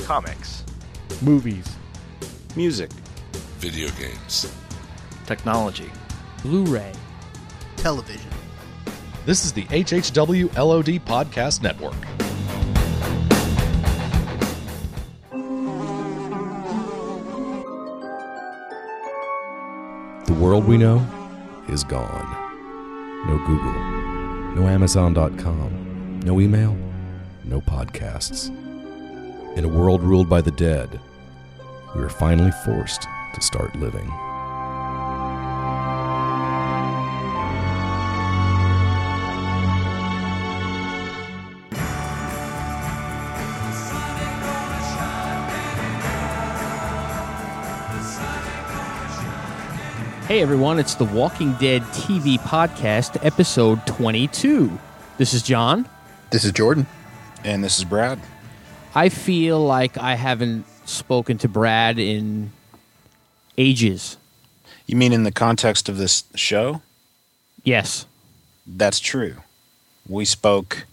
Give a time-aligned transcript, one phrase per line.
[0.00, 0.64] comics,
[1.22, 1.66] movies,
[2.56, 2.90] music,
[3.58, 4.52] video games,
[5.26, 5.90] technology,
[6.42, 6.92] Blu ray,
[7.76, 8.30] television.
[9.24, 11.94] This is the HHW LOD Podcast Network.
[20.26, 21.06] The world we know
[21.68, 22.40] is gone.
[23.26, 26.76] No Google, no Amazon.com, no email,
[27.44, 28.50] no podcasts.
[29.56, 30.98] In a world ruled by the dead,
[31.94, 33.02] we are finally forced
[33.34, 34.10] to start living.
[50.26, 54.78] Hey everyone, it's the Walking Dead TV podcast, episode 22.
[55.18, 55.86] This is John.
[56.30, 56.86] This is Jordan.
[57.44, 58.18] and this is Brad.
[58.94, 62.52] I feel like I haven't spoken to Brad in
[63.58, 64.16] ages.
[64.86, 66.82] You mean in the context of this show?
[67.64, 68.06] Yes.
[68.66, 69.36] That's true.
[70.08, 70.84] We spoke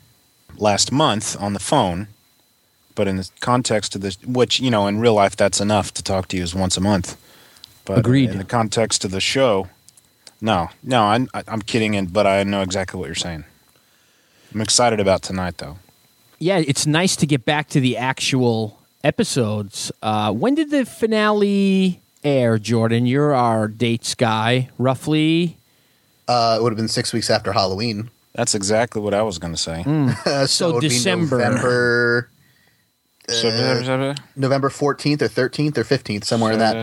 [0.57, 2.07] last month on the phone,
[2.95, 6.03] but in the context of this, which, you know, in real life, that's enough to
[6.03, 7.17] talk to you is once a month.
[7.85, 8.31] But Agreed.
[8.31, 9.69] in the context of the show,
[10.39, 13.43] no, no, I'm, I'm kidding, but I know exactly what you're saying.
[14.53, 15.77] I'm excited about tonight, though.
[16.41, 19.91] Yeah, it's nice to get back to the actual episodes.
[20.01, 23.05] Uh, when did the finale air, Jordan?
[23.05, 25.57] You're our dates guy, roughly.
[26.27, 28.09] Uh, it would have been six weeks after Halloween.
[28.33, 29.83] That's exactly what I was going to say.
[30.25, 31.37] Uh, So it would be December.
[31.37, 32.29] November,
[33.29, 36.75] uh, November 14th or 13th or 15th, somewhere in that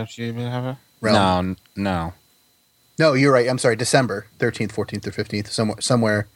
[1.01, 1.15] realm.
[1.15, 2.13] No, n- no.
[2.97, 3.47] No, you're right.
[3.49, 3.75] I'm sorry.
[3.75, 5.81] December 13th, 14th, or 15th, somewhere.
[5.81, 6.27] somewhere.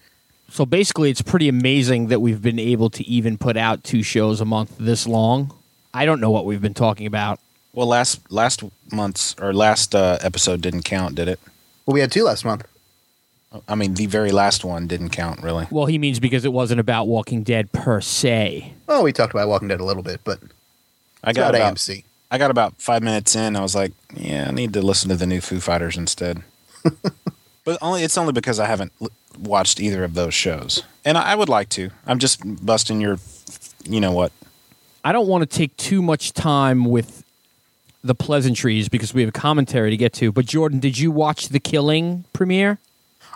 [0.53, 4.39] So basically, it's pretty amazing that we've been able to even put out two shows
[4.39, 5.51] a month this long.
[5.95, 7.39] I don't know what we've been talking about.
[7.73, 11.39] Well, last last month's or last uh, episode didn't count, did it?
[11.87, 12.67] Well, we had two last month.
[13.67, 15.65] I mean, the very last one didn't count, really.
[15.71, 18.73] Well, he means because it wasn't about Walking Dead per se.
[18.85, 20.39] Well, we talked about Walking Dead a little bit, but
[21.23, 22.03] I got about about AMC.
[22.29, 23.55] I got about five minutes in.
[23.55, 26.43] I was like, yeah, I need to listen to the new Foo Fighters instead.
[27.65, 31.31] but only it's only because I haven't l- watched either of those shows, and I,
[31.31, 31.89] I would like to.
[32.05, 33.17] I'm just busting your,
[33.85, 34.31] you know what?
[35.03, 37.23] I don't want to take too much time with
[38.03, 40.31] the pleasantries because we have a commentary to get to.
[40.31, 42.79] But Jordan, did you watch the Killing premiere?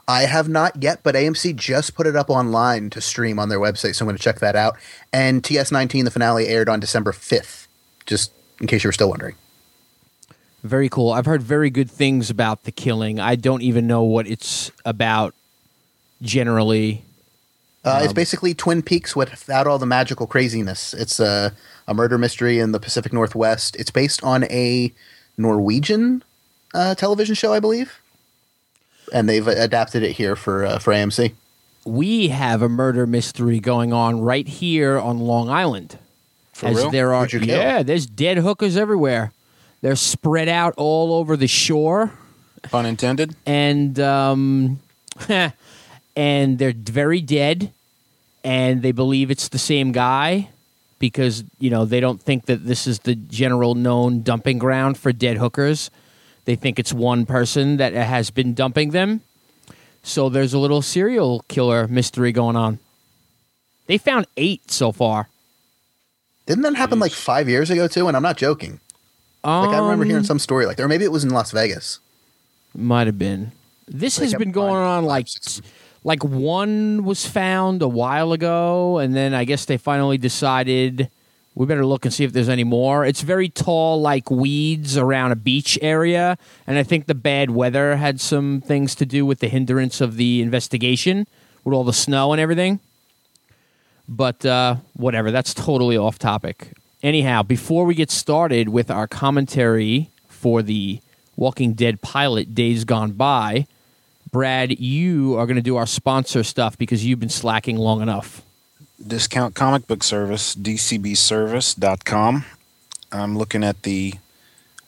[0.09, 3.59] I have not yet, but AMC just put it up online to stream on their
[3.59, 4.78] website, so I'm going to check that out.
[5.12, 7.68] And TS19, the finale, aired on December 5th,
[8.06, 8.31] just
[8.62, 9.36] in case you were still wondering.
[10.63, 11.12] Very cool.
[11.12, 13.19] I've heard very good things about the Killing.
[13.19, 15.36] I don't even know what it's about
[16.22, 17.04] generally.
[17.84, 20.94] Uh, it's basically Twin Peaks without all the magical craziness.
[20.94, 21.54] It's a,
[21.88, 23.76] a murder mystery in the Pacific Northwest.
[23.78, 24.92] It's based on a
[25.38, 26.24] Norwegian
[26.74, 28.02] uh, television show, I believe,
[29.14, 31.34] and they've adapted it here for uh, for AMC.
[31.86, 35.98] We have a murder mystery going on right here on Long Island.
[36.52, 36.92] For as real?
[36.92, 37.58] there are Who'd kill?
[37.58, 39.32] yeah, there's dead hookers everywhere.
[39.82, 42.12] They're spread out all over the shore.
[42.64, 43.36] Pun intended.
[43.46, 44.80] and um,
[46.18, 47.72] and they're very dead,
[48.44, 50.50] and they believe it's the same guy
[51.00, 55.14] because you know they don't think that this is the general known dumping ground for
[55.14, 55.90] dead hookers.
[56.46, 59.22] They think it's one person that has been dumping them.
[60.04, 62.80] So there's a little serial killer mystery going on.
[63.88, 65.28] They found eight so far.
[66.46, 68.08] Didn't that happen like five years ago too?
[68.08, 68.80] And I'm not joking.
[69.44, 71.52] Like I remember Um, hearing some story like that, or maybe it was in Las
[71.52, 72.00] Vegas.
[72.76, 73.52] Might have been.
[73.88, 75.62] This Like has a been going five- on five, like six-
[76.03, 81.09] like one was found a while ago, and then I guess they finally decided
[81.56, 83.03] we better look and see if there's any more.
[83.03, 86.38] It's very tall, like weeds around a beach area,
[86.68, 90.18] and I think the bad weather had some things to do with the hindrance of
[90.18, 91.25] the investigation
[91.63, 92.80] with all the snow and everything.
[94.07, 96.74] But uh, whatever, that's totally off topic.
[97.03, 101.00] Anyhow, before we get started with our commentary for the
[101.36, 103.68] Walking Dead pilot Days Gone By,
[104.31, 108.41] Brad, you are going to do our sponsor stuff because you've been slacking long enough.
[109.06, 112.45] Discount comic book service, dcbservice.com.
[113.12, 114.15] I'm looking at the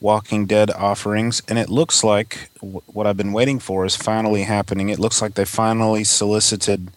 [0.00, 4.42] Walking Dead offerings, and it looks like w- what I've been waiting for is finally
[4.42, 4.88] happening.
[4.88, 6.90] It looks like they finally solicited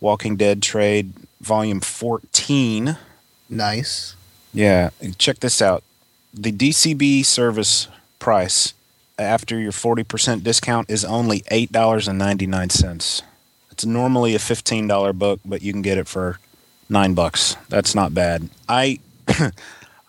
[0.00, 2.98] Walking Dead Trade Volume 14.
[3.48, 4.14] Nice.
[4.52, 5.82] Yeah, check this out.
[6.32, 7.88] The DCB service
[8.18, 8.74] price
[9.18, 13.22] after your 40% discount is only $8.99.
[13.70, 16.38] It's normally a $15 book, but you can get it for
[16.88, 17.56] 9 bucks.
[17.68, 18.48] That's not bad.
[18.68, 19.00] I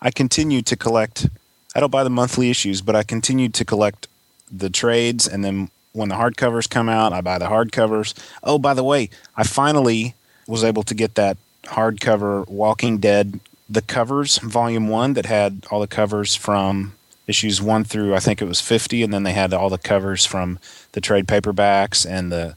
[0.00, 1.28] I continue to collect.
[1.74, 4.08] I don't buy the monthly issues, but I continue to collect
[4.52, 8.14] the trades, and then when the hardcovers come out, I buy the hardcovers.
[8.42, 10.14] Oh, by the way, I finally
[10.46, 15.80] was able to get that hardcover Walking Dead the covers volume 1 that had all
[15.80, 16.92] the covers from
[17.26, 20.24] issues 1 through I think it was 50 and then they had all the covers
[20.24, 20.58] from
[20.92, 22.56] the trade paperbacks and the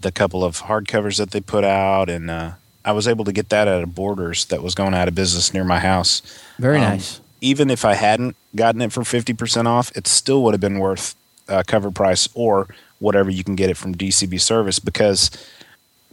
[0.00, 2.52] the couple of hardcovers that they put out and uh,
[2.84, 5.52] I was able to get that at a Borders that was going out of business
[5.52, 6.22] near my house.
[6.58, 7.20] Very Um, nice.
[7.40, 11.16] Even if I hadn't gotten it for 50% off, it still would have been worth
[11.48, 12.68] uh, cover price or
[13.00, 15.30] whatever you can get it from DCB service because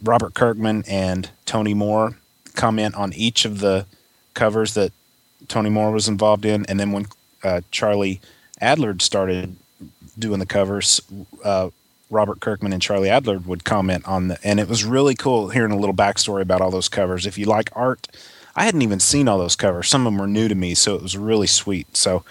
[0.02, 2.16] Robert Kirkman and Tony Moore
[2.56, 3.86] comment on each of the
[4.34, 4.92] covers that
[5.48, 6.66] Tony Moore was involved in.
[6.66, 7.06] And then when
[7.44, 8.20] uh, Charlie
[8.60, 9.56] Adlard started
[10.18, 11.00] doing the covers,
[11.44, 11.70] uh,
[12.10, 15.72] Robert Kirkman and Charlie Adlard would comment on the, and it was really cool hearing
[15.72, 17.26] a little backstory about all those covers.
[17.26, 18.06] If you like art,
[18.54, 19.88] I hadn't even seen all those covers.
[19.88, 21.96] Some of them were new to me, so it was really sweet.
[21.96, 22.24] So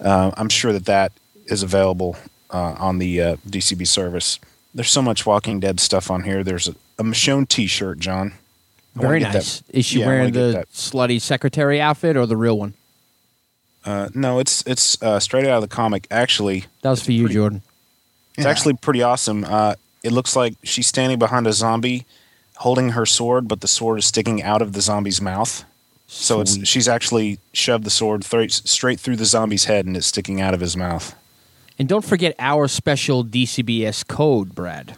[0.00, 1.12] uh, I'm sure that that
[1.46, 2.16] is available
[2.50, 4.38] uh, on the uh, DCB service.
[4.74, 6.44] There's so much Walking Dead stuff on here.
[6.44, 8.34] There's a, a Michonne T-shirt, John.
[8.96, 9.60] I Very nice.
[9.60, 12.74] that- Is she yeah, wearing the slutty secretary outfit or the real one?
[13.84, 16.06] Uh, no, it's it's uh, straight out of the comic.
[16.10, 17.62] Actually, That was for you, pretty- Jordan.
[18.36, 18.50] It's Yeah.
[18.50, 19.44] actually pretty awesome.
[19.44, 22.06] Uh, it looks like she's standing behind a zombie,
[22.56, 25.64] holding her sword, but the sword is sticking out of the zombie's mouth.
[26.06, 30.06] So it's she's actually shoved the sword thra- straight through the zombie's head, and it's
[30.06, 31.14] sticking out of his mouth.
[31.78, 34.96] And don't forget our special DCBS code, Brad.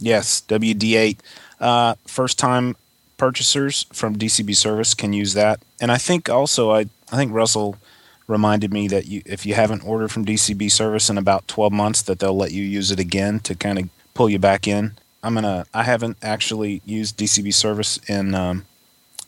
[0.00, 1.18] Yes, WD8.
[1.60, 2.76] Uh, first time
[3.16, 5.60] purchasers from DCB service can use that.
[5.80, 6.80] And I think also I
[7.12, 7.76] I think Russell
[8.26, 12.02] reminded me that you if you haven't ordered from DCB service in about 12 months
[12.02, 14.92] that they'll let you use it again to kind of pull you back in.
[15.22, 18.66] I'm to I haven't actually used DCB service in um,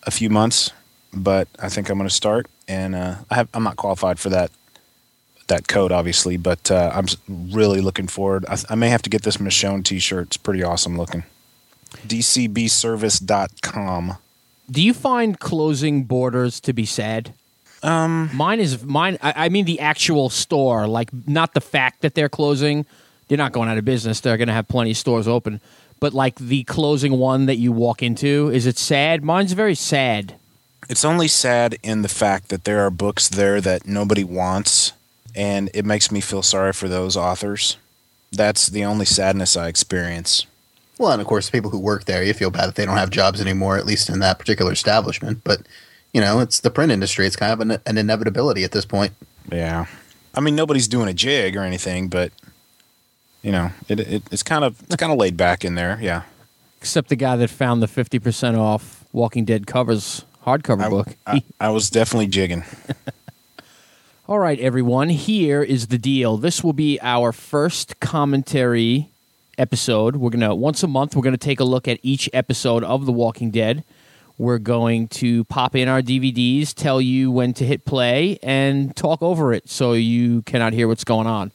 [0.05, 0.73] a few months,
[1.13, 4.51] but I think I'm to start and uh, I have I'm not qualified for that
[5.49, 8.45] that code obviously, but uh, I'm really looking forward.
[8.49, 10.29] I, I may have to get this Michonne t-shirt.
[10.29, 11.23] It's pretty awesome looking.
[12.07, 14.17] DCBservice.com.
[14.69, 17.33] Do you find closing borders to be sad?
[17.87, 19.17] Um, Mine is mine.
[19.23, 22.85] I, I mean the actual store, like not the fact that they're closing.
[23.29, 24.21] They're not going out of business.
[24.21, 25.61] They're going to have plenty of stores open.
[26.01, 29.25] But like the closing one that you walk into, is it sad?
[29.25, 30.35] Mine's very sad.
[30.89, 34.93] it's only sad in the fact that there are books there that nobody wants,
[35.35, 37.77] and it makes me feel sorry for those authors.
[38.33, 40.45] That's the only sadness I experience.
[40.99, 43.11] Well, and of course, people who work there, you feel bad that they don't have
[43.11, 45.41] jobs anymore, at least in that particular establishment.
[45.45, 45.61] But
[46.13, 49.13] you know, it's the print industry; it's kind of an, an inevitability at this point.
[49.51, 49.87] Yeah,
[50.35, 52.33] I mean nobody's doing a jig or anything, but
[53.43, 55.99] you know it, it it's kind of it's kind of laid back in there.
[56.01, 56.23] Yeah,
[56.81, 61.09] Except the guy that found the fifty percent off Walking Dead covers hardcover I, book.
[61.27, 62.65] I, I was definitely jigging.
[64.29, 66.37] All right, everyone, here is the deal.
[66.37, 69.11] This will be our first commentary
[69.57, 70.17] episode.
[70.17, 72.83] We're going to, once a month, we're going to take a look at each episode
[72.83, 73.85] of The Walking Dead.
[74.39, 79.23] We're going to pop in our DVDs, tell you when to hit play, and talk
[79.23, 81.53] over it so you cannot hear what's going on.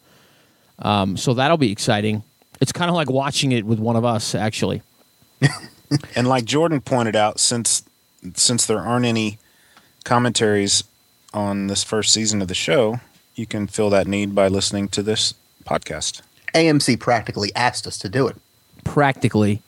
[0.79, 2.23] Um, so that'll be exciting.
[2.59, 4.81] It's kind of like watching it with one of us, actually.
[6.15, 7.83] And like Jordan pointed out, since
[8.35, 9.39] since there aren't any
[10.05, 10.83] commentaries
[11.33, 13.01] on this first season of the show,
[13.35, 15.33] you can fill that need by listening to this
[15.65, 16.21] podcast.
[16.53, 18.38] AMC practically asked us to do it.
[18.85, 19.61] practically.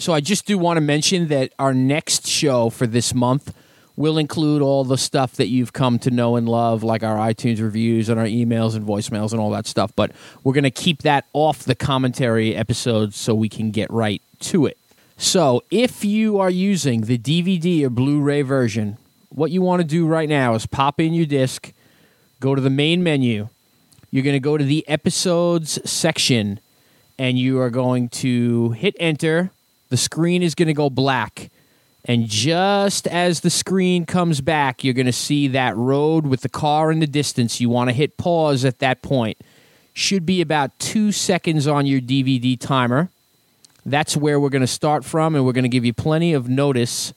[0.00, 3.54] So I just do want to mention that our next show for this month
[3.96, 7.60] will include all the stuff that you've come to know and love, like our iTunes
[7.60, 9.92] reviews and our emails and voicemails and all that stuff.
[9.94, 14.22] But we're going to keep that off the commentary episodes so we can get right
[14.40, 14.78] to it.
[15.18, 18.96] So if you are using the DVD or Blu ray version,
[19.28, 21.74] what you want to do right now is pop in your disc,
[22.40, 23.50] go to the main menu.
[24.10, 26.58] You're going to go to the episodes section
[27.18, 29.50] and you are going to hit enter.
[29.90, 31.50] The screen is going to go black.
[32.04, 36.48] And just as the screen comes back, you're going to see that road with the
[36.48, 37.60] car in the distance.
[37.60, 39.36] You want to hit pause at that point.
[39.92, 43.10] Should be about two seconds on your DVD timer.
[43.84, 46.48] That's where we're going to start from, and we're going to give you plenty of
[46.48, 47.12] notice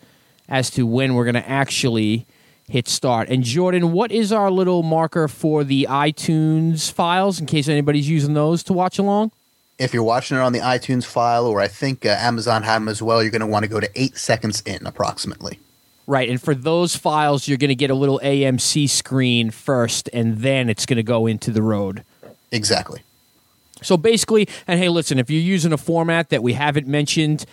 [0.50, 2.26] as to when we're going to actually
[2.68, 3.30] hit start.
[3.30, 8.34] And Jordan, what is our little marker for the iTunes files in case anybody's using
[8.34, 9.32] those to watch along?
[9.84, 12.88] If you're watching it on the iTunes file, or I think uh, Amazon had them
[12.88, 15.60] as well, you're going to want to go to eight seconds in approximately.
[16.06, 20.40] Right, and for those files, you're going to get a little AMC screen first, and
[20.40, 22.04] then it's going to go into the road.
[22.52, 23.02] Exactly.
[23.82, 27.46] So basically, and hey, listen, if you're using a format that we haven't mentioned,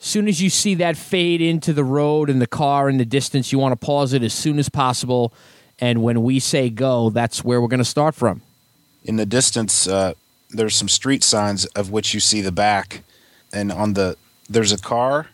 [0.00, 3.04] as soon as you see that fade into the road and the car in the
[3.04, 5.32] distance, you want to pause it as soon as possible
[5.78, 8.42] And when we say go, that's where we're going to start from.
[9.02, 10.14] In the distance, uh,
[10.54, 13.02] there's some street signs of which you see the back,
[13.52, 14.16] and on the
[14.48, 15.28] there's a car.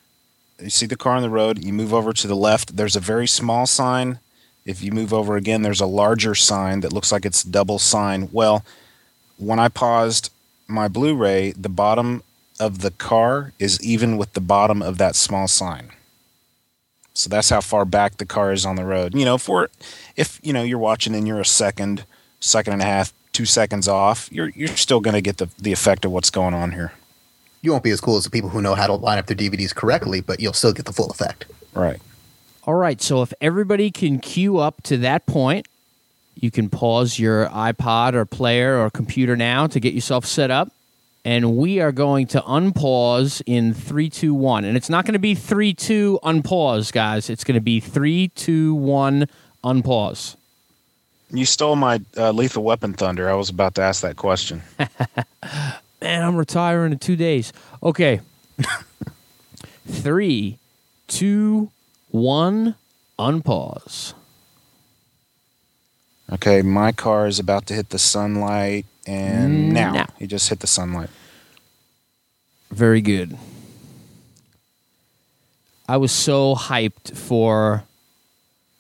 [0.59, 1.65] You see the car on the road.
[1.65, 2.77] You move over to the left.
[2.77, 4.19] There's a very small sign.
[4.67, 8.29] If you move over again, there's a larger sign that looks like it's double sign.
[8.31, 8.65] Well,
[9.39, 10.31] when I paused
[10.69, 12.23] my Blu-ray, the bottom
[12.61, 15.93] of the car is even with the bottom of that small sign.
[17.15, 19.15] So that's how far back the car is on the road.
[19.15, 19.71] You know, for
[20.15, 22.05] if you know you're watching and you're a second,
[22.39, 25.73] second and a half, two seconds off, you're you're still going to get the the
[25.73, 26.93] effect of what's going on here.
[27.63, 29.37] You won't be as cool as the people who know how to line up their
[29.37, 31.45] DVDs correctly, but you'll still get the full effect.
[31.75, 32.01] Right.
[32.65, 35.67] All right, so if everybody can queue up to that point,
[36.35, 40.73] you can pause your iPod or player or computer now to get yourself set up.
[41.23, 44.65] And we are going to unpause in three, two, one.
[44.65, 47.29] And it's not going to be three, two, unpause, guys.
[47.29, 49.27] It's going to be three, two, one,
[49.63, 50.37] unpause.
[51.33, 53.31] You stole my uh, lethal weapon thunder.
[53.31, 54.63] I was about to ask that question.
[56.03, 57.53] Man, I'm retiring in two days.
[57.83, 58.21] Okay.
[59.89, 60.59] three,
[61.07, 61.71] two,
[62.11, 62.75] one,
[63.19, 64.15] unpause.
[66.33, 70.07] Okay, my car is about to hit the sunlight, and now, Now.
[70.19, 71.11] he just hit the sunlight.
[72.71, 73.37] Very good.
[75.89, 77.83] I was so hyped for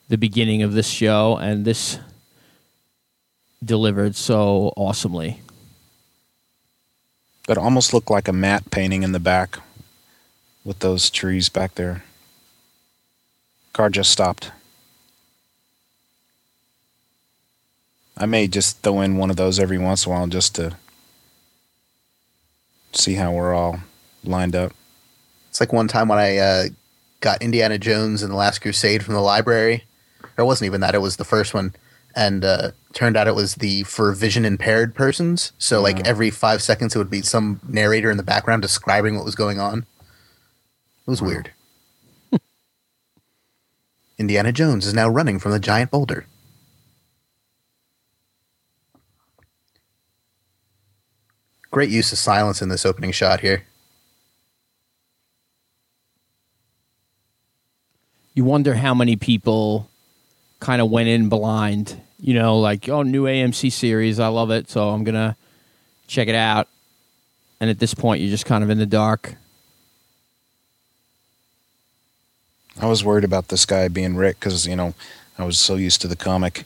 [0.09, 1.99] the beginning of this show, and this
[3.65, 5.41] delivered so awesomely.
[7.47, 9.59] That almost looked like a matte painting in the back
[10.65, 12.05] with those trees back there.
[13.73, 14.53] Car just stopped.
[18.17, 20.77] I may just throw in one of those every once in a while just to
[22.93, 23.81] see how we're all
[24.25, 24.73] lined up.
[25.49, 26.65] It's like one time when I uh,
[27.21, 29.85] got Indiana Jones and the Last Crusade from the library.
[30.23, 31.75] Or it wasn't even that; it was the first one,
[32.15, 35.53] and uh, turned out it was the for vision impaired persons.
[35.59, 39.25] So, like every five seconds, it would be some narrator in the background describing what
[39.25, 39.81] was going on.
[39.81, 41.53] It was weird.
[44.19, 46.27] Indiana Jones is now running from the giant boulder.
[51.71, 53.65] Great use of silence in this opening shot here.
[58.35, 59.89] You wonder how many people
[60.59, 64.21] kind of went in blind, you know, like, oh, new AMC series.
[64.21, 64.71] I love it.
[64.71, 65.37] So I'm going to
[66.07, 66.69] check it out.
[67.61, 69.37] And at this point, you're just kind of in the dark.
[72.81, 74.95] I was worried about this guy being Rick because you know
[75.39, 76.65] I was so used to the comic,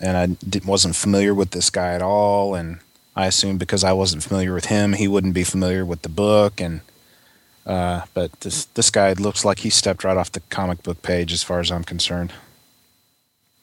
[0.00, 2.54] and I wasn't familiar with this guy at all.
[2.54, 2.78] And
[3.14, 6.60] I assumed because I wasn't familiar with him, he wouldn't be familiar with the book.
[6.60, 6.80] And
[7.66, 11.32] uh, but this this guy looks like he stepped right off the comic book page,
[11.32, 12.32] as far as I'm concerned.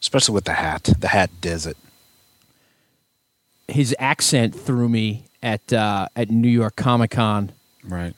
[0.01, 0.89] Especially with the hat.
[0.99, 1.77] The hat does it.
[3.67, 7.51] His accent threw me at uh, at New York Comic Con.
[7.83, 8.13] Right.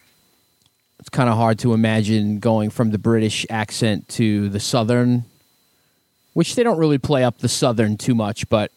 [0.99, 5.23] it's kind of hard to imagine going from the British accent to the Southern,
[6.33, 8.71] which they don't really play up the Southern too much, but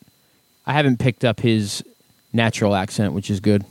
[0.66, 1.82] I haven't picked up his
[2.32, 3.64] natural accent, which is good.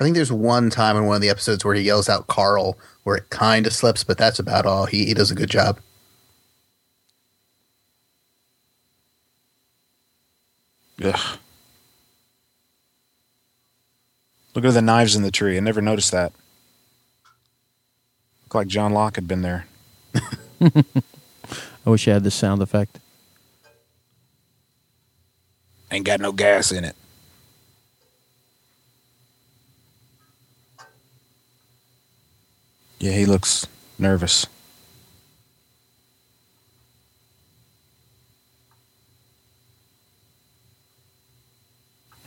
[0.00, 2.78] I think there's one time in one of the episodes where he yells out Carl,
[3.04, 4.86] where it kind of slips, but that's about all.
[4.86, 5.78] He, he does a good job.
[11.02, 11.38] Ugh.
[14.54, 15.56] Look at the knives in the tree.
[15.56, 16.32] I never noticed that.
[18.44, 19.66] Look like John Locke had been there.
[20.60, 22.98] I wish I had the sound effect.
[25.90, 26.96] Ain't got no gas in it.
[32.98, 33.66] Yeah, he looks
[33.98, 34.46] nervous.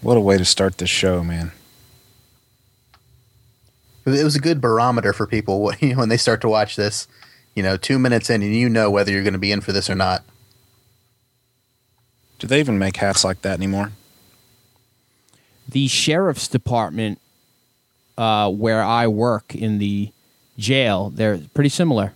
[0.04, 1.54] What a way to start this show, man.
[4.06, 7.08] It was a good barometer for people when when they start to watch this.
[7.56, 9.72] You know, two minutes in, and you know whether you're going to be in for
[9.72, 10.24] this or not.
[12.40, 13.94] Do they even make hats like that anymore?
[15.70, 17.22] The sheriff's department,
[18.18, 20.12] uh, where I work in the
[20.58, 22.14] jail, they're pretty similar.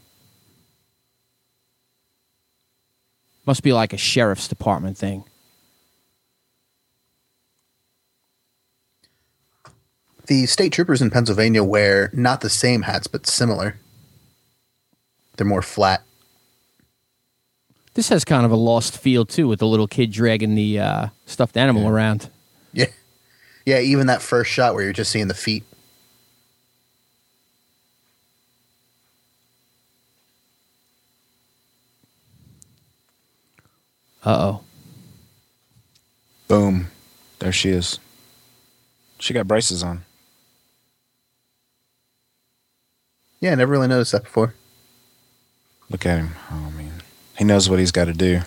[3.45, 5.23] Must be like a sheriff's department thing.
[10.27, 13.79] The state troopers in Pennsylvania wear not the same hats, but similar.
[15.37, 16.03] They're more flat.
[17.93, 21.07] This has kind of a lost feel too, with the little kid dragging the uh,
[21.25, 22.29] stuffed animal around.
[22.73, 22.87] Yeah,
[23.65, 23.79] yeah.
[23.79, 25.63] Even that first shot where you're just seeing the feet.
[34.23, 34.61] Uh oh.
[36.49, 36.87] Boom.
[37.39, 37.99] There she is.
[39.19, 40.03] She got braces on.
[43.39, 44.53] Yeah, I never really noticed that before.
[45.89, 46.35] Look at him.
[46.51, 47.01] Oh, man.
[47.37, 48.41] He knows what he's got to do.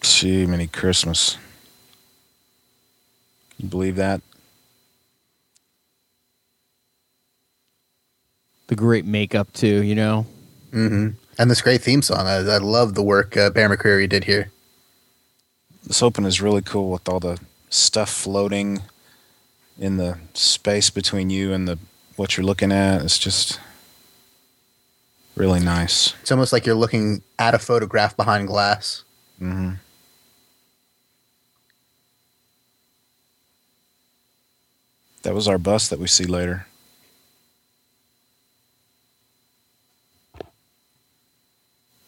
[0.00, 1.36] Gee, many Christmas.
[3.56, 4.20] Can you believe that?
[8.68, 10.26] The great makeup too, you know.
[10.72, 12.26] hmm And this great theme song.
[12.26, 14.50] I, I love the work uh, Bear McCreary did here.
[15.84, 17.38] This open is really cool with all the
[17.70, 18.82] stuff floating
[19.78, 21.78] in the space between you and the
[22.16, 23.02] what you're looking at.
[23.02, 23.60] It's just
[25.36, 26.14] really nice.
[26.20, 29.04] It's almost like you're looking at a photograph behind glass.
[29.38, 29.74] hmm
[35.22, 36.67] That was our bus that we see later.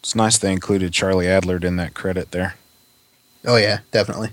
[0.01, 2.57] It's nice they included Charlie Adlard in that credit there.
[3.45, 4.31] Oh yeah, definitely.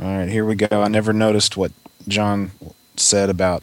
[0.00, 0.82] All right, here we go.
[0.82, 1.72] I never noticed what
[2.06, 2.50] John
[2.96, 3.62] said about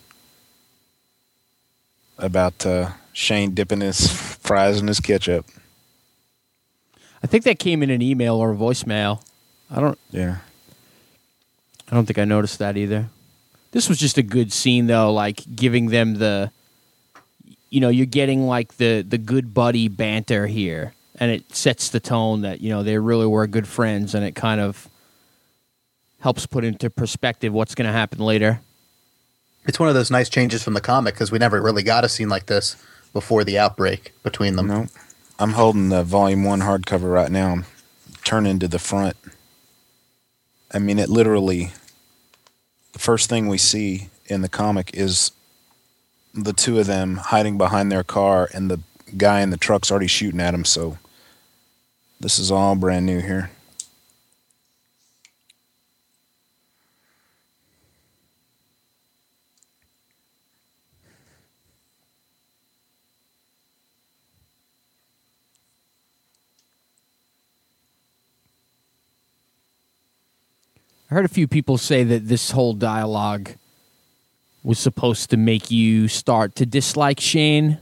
[2.18, 5.46] about uh, Shane dipping his fries in his ketchup.
[7.24, 9.22] I think that came in an email or a voicemail.
[9.72, 10.38] I don't Yeah.
[11.90, 13.10] I don't think I noticed that either.
[13.72, 16.52] This was just a good scene though, like giving them the
[17.74, 22.00] you know, you're getting like the the good buddy banter here and it sets the
[22.00, 24.88] tone that, you know, they really were good friends and it kind of
[26.20, 28.62] helps put into perspective what's going to happen later.
[29.66, 32.10] It's one of those nice changes from the comic because we never really got a
[32.10, 32.78] scene like this
[33.12, 34.68] before the outbreak between them.
[34.68, 34.86] No,
[35.40, 37.54] I'm holding the volume one hardcover right now.
[37.54, 37.66] I'm
[38.24, 39.18] turning to the front.
[40.72, 41.72] I mean, it literally.
[42.92, 45.32] The first thing we see in the comic is
[46.34, 48.80] the two of them hiding behind their car, and the
[49.18, 50.66] guy in the truck's already shooting at him.
[50.66, 50.98] So,
[52.20, 53.52] this is all brand new here.
[71.12, 73.52] I heard a few people say that this whole dialogue
[74.64, 77.78] was supposed to make you start to dislike Shane.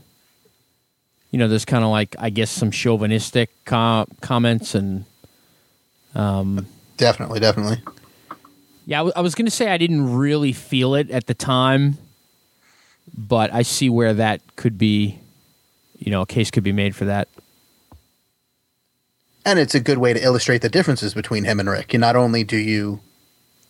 [1.30, 4.74] You know, there's kind of like, I guess, some chauvinistic com- comments.
[4.74, 5.04] And
[6.14, 6.66] um,
[6.96, 7.80] Definitely, definitely.
[8.86, 11.34] yeah, I, w- I was going to say I didn't really feel it at the
[11.34, 11.96] time,
[13.16, 15.18] but I see where that could be,
[15.98, 17.28] you know, a case could be made for that.
[19.44, 21.94] And it's a good way to illustrate the differences between him and Rick.
[21.94, 23.00] And not only do you,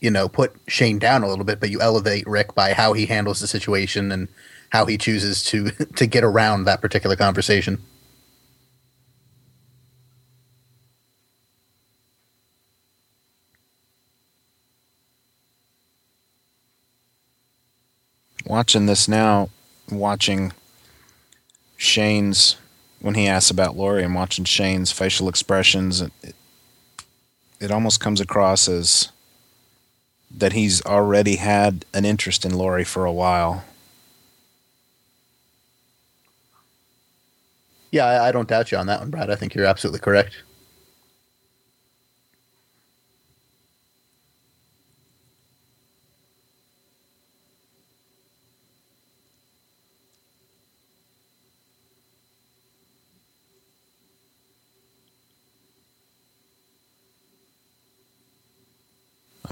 [0.03, 3.07] you know, put Shane down a little bit, but you elevate Rick by how he
[3.07, 4.29] handles the situation and
[4.71, 7.81] how he chooses to to get around that particular conversation.
[18.45, 19.49] watching this now,
[19.91, 20.53] watching
[21.79, 22.57] Shane's
[23.01, 26.13] when he asks about Lori and watching Shane's facial expressions, it,
[27.61, 29.09] it almost comes across as
[30.37, 33.65] that he's already had an interest in Lori for a while.
[37.91, 39.31] Yeah, I, I don't doubt you on that one, Brad.
[39.31, 40.43] I think you're absolutely correct.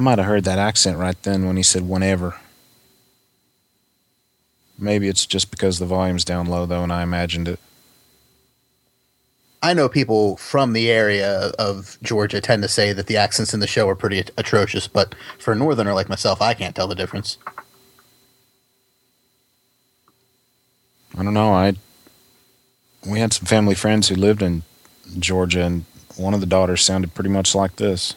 [0.01, 2.37] I might have heard that accent right then when he said whenever.
[4.79, 7.61] Maybe it's just because the volume's down low though and I imagined it.
[9.63, 13.61] I know people from the area of Georgia tend to say that the accents in
[13.61, 16.89] the show are pretty at- atrocious, but for a northerner like myself, I can't tell
[16.89, 17.37] the difference.
[21.15, 21.53] I don't know.
[21.53, 21.75] I
[23.07, 24.63] we had some family friends who lived in
[25.19, 25.85] Georgia, and
[26.17, 28.15] one of the daughters sounded pretty much like this.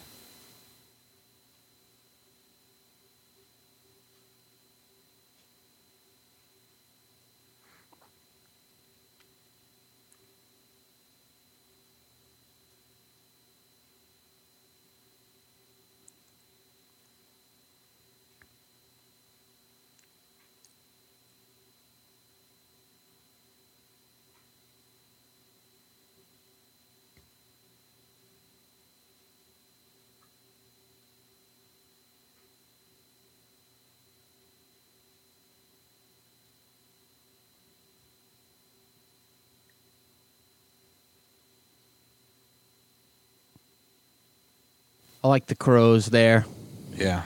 [45.34, 46.46] Like the crows there.
[46.94, 47.24] Yeah.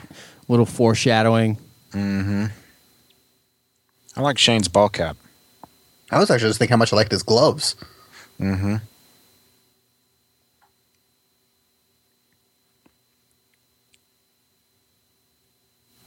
[0.48, 1.58] Little foreshadowing.
[1.92, 2.46] Mm-hmm.
[4.16, 5.18] I like Shane's ball cap.
[6.10, 7.76] I was actually just thinking how much I liked his gloves.
[8.40, 8.76] Mm-hmm.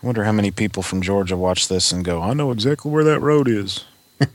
[0.01, 3.03] I wonder how many people from Georgia watch this and go, I know exactly where
[3.03, 3.85] that road is.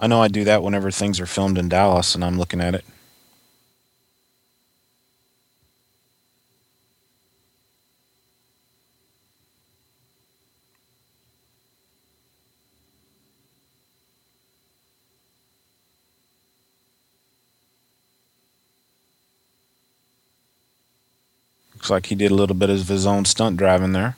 [0.00, 2.74] I know I do that whenever things are filmed in Dallas and I'm looking at
[2.74, 2.86] it.
[21.84, 24.16] Looks like he did a little bit of his own stunt driving there.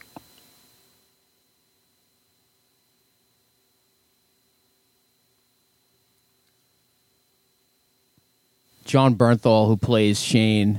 [8.85, 10.79] Jon Bernthal, who plays Shane,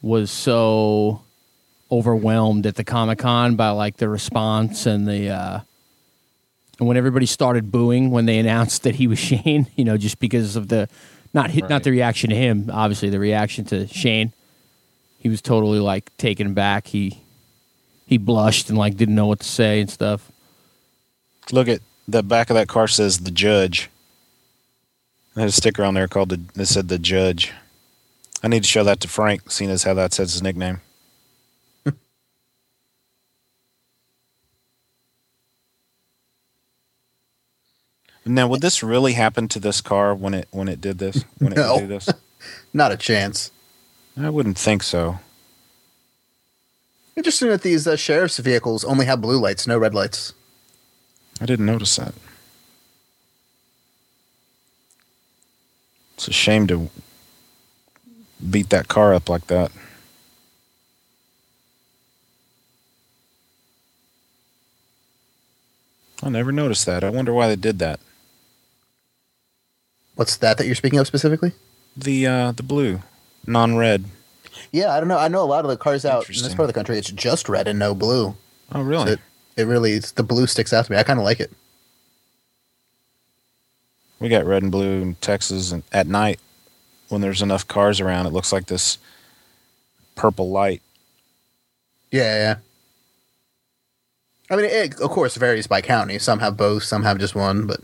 [0.00, 1.20] was so
[1.90, 5.60] overwhelmed at the Comic Con by like the response and the uh,
[6.78, 10.18] and when everybody started booing when they announced that he was Shane, you know, just
[10.20, 10.88] because of the
[11.34, 14.32] not hit, not the reaction to him, obviously the reaction to Shane.
[15.22, 16.88] He was totally like taken back.
[16.88, 17.22] He
[18.06, 20.32] he blushed and like didn't know what to say and stuff.
[21.52, 23.88] Look at the back of that car says the judge.
[25.36, 27.52] There's a sticker on there called the that said the judge.
[28.42, 30.80] I need to show that to Frank, seeing as how that says his nickname.
[38.24, 41.24] now, would this really happen to this car when it when it did this?
[41.38, 41.78] When it No.
[41.80, 42.08] did this?
[42.72, 43.50] Not a chance.
[44.16, 45.18] I wouldn't think so.
[47.16, 50.32] Interesting that these uh, sheriff's vehicles only have blue lights, no red lights.
[51.40, 52.14] I didn't notice that.
[56.14, 56.90] It's a shame to
[58.50, 59.72] beat that car up like that.
[66.22, 67.02] I never noticed that.
[67.02, 67.98] I wonder why they did that.
[70.14, 71.52] What's that that you're speaking of specifically?
[71.96, 73.00] The uh the blue,
[73.46, 74.04] non-red.
[74.70, 75.18] Yeah, I don't know.
[75.18, 77.10] I know a lot of the cars out in this part of the country, it's
[77.10, 78.36] just red and no blue.
[78.72, 79.12] Oh, really?
[79.12, 79.20] It,
[79.56, 80.98] it really, it's, the blue sticks out to me.
[80.98, 81.50] I kind of like it.
[84.18, 86.38] We got red and blue in Texas, and at night,
[87.08, 88.98] when there's enough cars around, it looks like this
[90.14, 90.80] purple light.
[92.10, 92.56] Yeah, yeah.
[94.50, 96.18] I mean, it, of course, varies by county.
[96.18, 97.80] Some have both, some have just one, but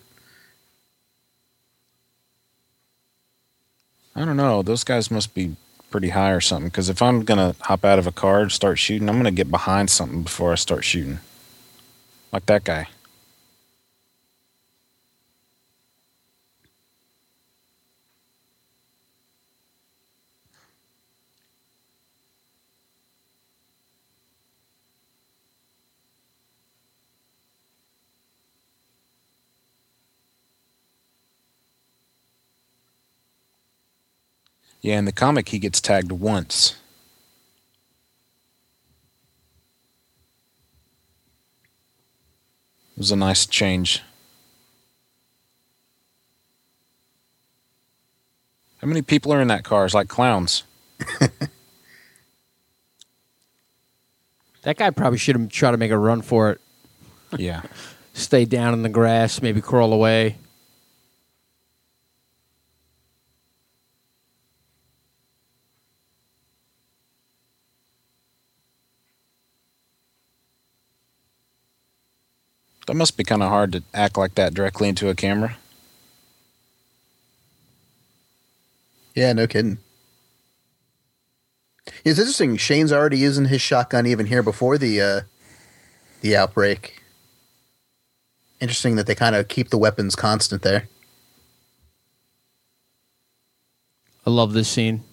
[4.18, 4.62] I don't know.
[4.62, 5.54] Those guys must be
[5.90, 6.68] pretty high or something.
[6.68, 9.48] Because if I'm gonna hop out of a car and start shooting, I'm gonna get
[9.48, 11.20] behind something before I start shooting.
[12.33, 12.88] Like that guy.
[34.80, 36.76] Yeah, in the comic, he gets tagged once.
[42.96, 44.02] It was a nice change.
[48.80, 49.84] How many people are in that car?
[49.84, 50.62] It's like clowns.
[54.68, 56.60] That guy probably should have tried to make a run for it.
[57.38, 57.62] Yeah.
[58.12, 60.36] Stay down in the grass, maybe crawl away.
[72.88, 75.59] That must be kind of hard to act like that directly into a camera.
[79.14, 79.77] yeah, no kidding.
[82.03, 82.57] It's interesting.
[82.57, 85.20] Shane's already using his shotgun even here before the uh,
[86.22, 87.03] the outbreak.
[88.59, 90.88] Interesting that they kind of keep the weapons constant there.
[94.27, 95.05] I love this scene.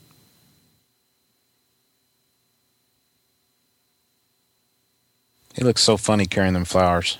[5.56, 7.18] He looks so funny carrying them flowers.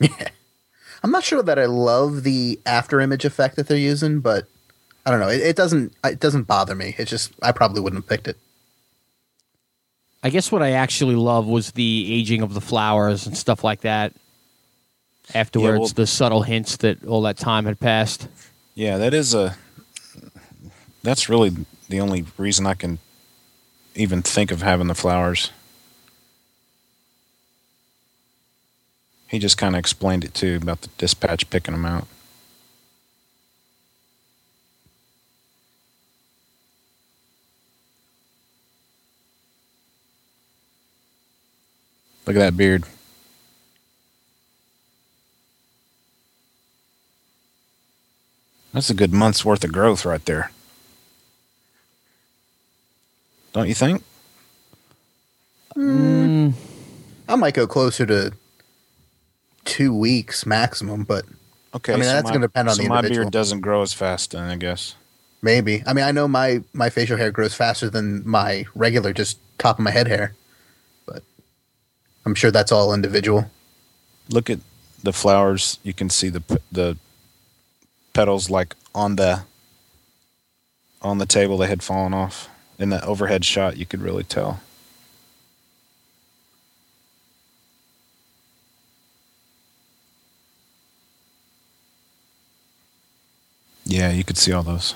[1.02, 4.46] I'm not sure that I love the after image effect that they're using, but
[5.06, 5.28] I don't know.
[5.28, 6.94] It, it doesn't it doesn't bother me.
[6.98, 8.36] It's just I probably wouldn't have picked it.
[10.22, 13.80] I guess what I actually love was the aging of the flowers and stuff like
[13.80, 14.12] that.
[15.34, 18.28] Afterwards, well- the subtle hints that all that time had passed.
[18.74, 19.56] Yeah, that is a.
[21.02, 21.50] That's really
[21.88, 22.98] the only reason I can
[23.94, 25.50] even think of having the flowers.
[29.30, 32.08] He just kind of explained it too about the dispatch picking him out.
[42.26, 42.84] Look at that beard.
[48.72, 50.50] That's a good month's worth of growth right there.
[53.52, 54.02] Don't you think?
[55.76, 56.52] Mm, mm.
[57.28, 58.32] I might go closer to
[59.64, 61.24] two weeks maximum, but
[61.74, 61.92] Okay.
[61.92, 64.32] I mean, so that's gonna depend on so the my beard doesn't grow as fast,
[64.32, 64.96] then I guess.
[65.42, 65.82] maybe.
[65.86, 69.78] I mean, I know my my facial hair grows faster than my regular just top
[69.78, 70.34] of my head hair,
[71.06, 71.22] but
[72.26, 73.50] I'm sure that's all individual.
[74.28, 74.58] Look at
[75.02, 75.78] the flowers.
[75.84, 76.42] You can see the
[76.72, 76.96] the
[78.12, 79.42] petals like on the
[81.02, 81.56] on the table.
[81.56, 82.48] They had fallen off
[82.80, 83.76] in the overhead shot.
[83.76, 84.60] You could really tell.
[93.90, 94.94] Yeah, you could see all those.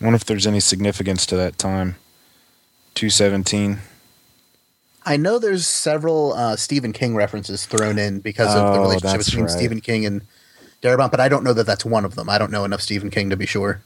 [0.00, 1.96] I wonder if there's any significance to that time.
[2.94, 3.78] 217.
[5.04, 9.24] I know there's several uh, Stephen King references thrown in because of the Oh, relationship
[9.26, 9.50] between right.
[9.50, 10.22] Stephen King and
[10.80, 12.28] Darabont, but I don't know that that's one of them.
[12.28, 13.82] I don't know enough Stephen King to be sure.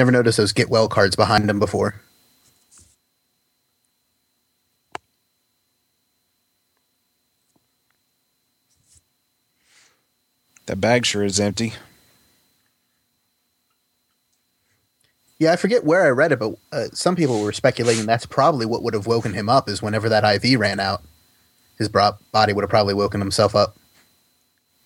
[0.00, 2.00] Never noticed those get well cards behind him before.
[10.64, 11.74] That bag sure is empty.
[15.38, 18.64] Yeah, I forget where I read it, but uh, some people were speculating that's probably
[18.64, 19.68] what would have woken him up.
[19.68, 21.02] Is whenever that IV ran out,
[21.76, 23.76] his body would have probably woken himself up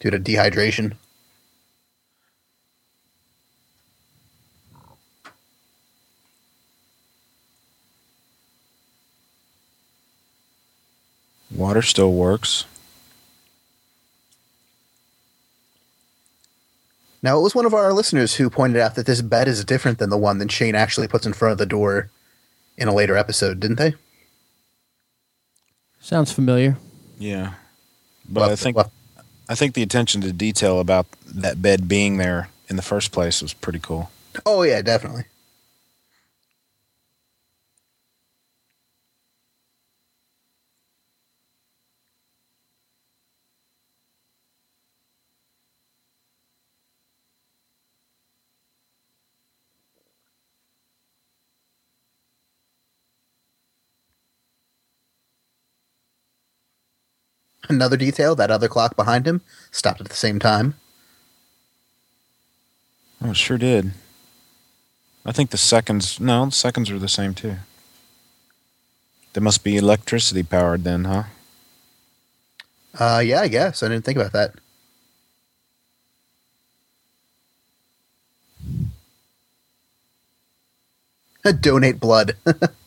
[0.00, 0.96] due to dehydration.
[11.54, 12.64] Water still works.
[17.22, 19.98] Now, it was one of our listeners who pointed out that this bed is different
[19.98, 22.10] than the one that Shane actually puts in front of the door
[22.76, 23.94] in a later episode, didn't they?
[26.00, 26.76] Sounds familiar.
[27.18, 27.54] Yeah.
[28.28, 28.92] But Well, I think well,
[29.48, 33.40] I think the attention to detail about that bed being there in the first place
[33.40, 34.10] was pretty cool.
[34.44, 35.24] oh yeah, definitely.
[57.68, 60.74] Another detail: that other clock behind him stopped at the same time.
[63.22, 63.92] Oh, it sure did.
[65.24, 67.56] I think the seconds no, the seconds are the same too.
[69.32, 71.24] They must be electricity powered then, huh?
[72.98, 74.54] Uh, yeah, I guess I didn't think about that.
[81.60, 82.36] Donate blood.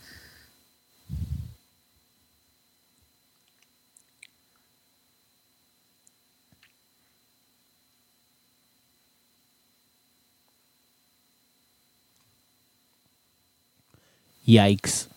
[14.47, 15.07] Yikes.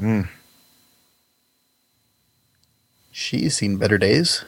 [0.00, 0.28] Mm.
[3.12, 4.44] She's seen better days.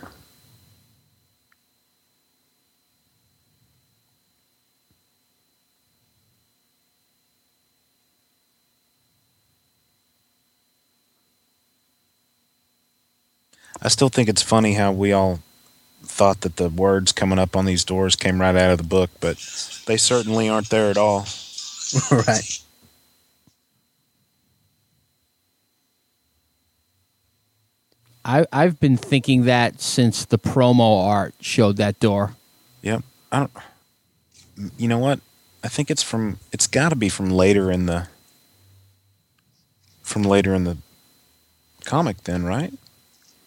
[13.80, 15.40] I still think it's funny how we all
[16.02, 19.10] thought that the words coming up on these doors came right out of the book,
[19.20, 19.36] but
[19.86, 21.26] they certainly aren't there at all.
[22.10, 22.65] right.
[28.26, 32.34] I, I've been thinking that since the promo art showed that door.
[32.82, 33.04] Yep.
[33.30, 33.52] I don't.
[34.76, 35.20] You know what?
[35.62, 36.38] I think it's from.
[36.52, 38.08] It's got to be from later in the.
[40.02, 40.76] From later in the
[41.84, 42.72] comic, then, right?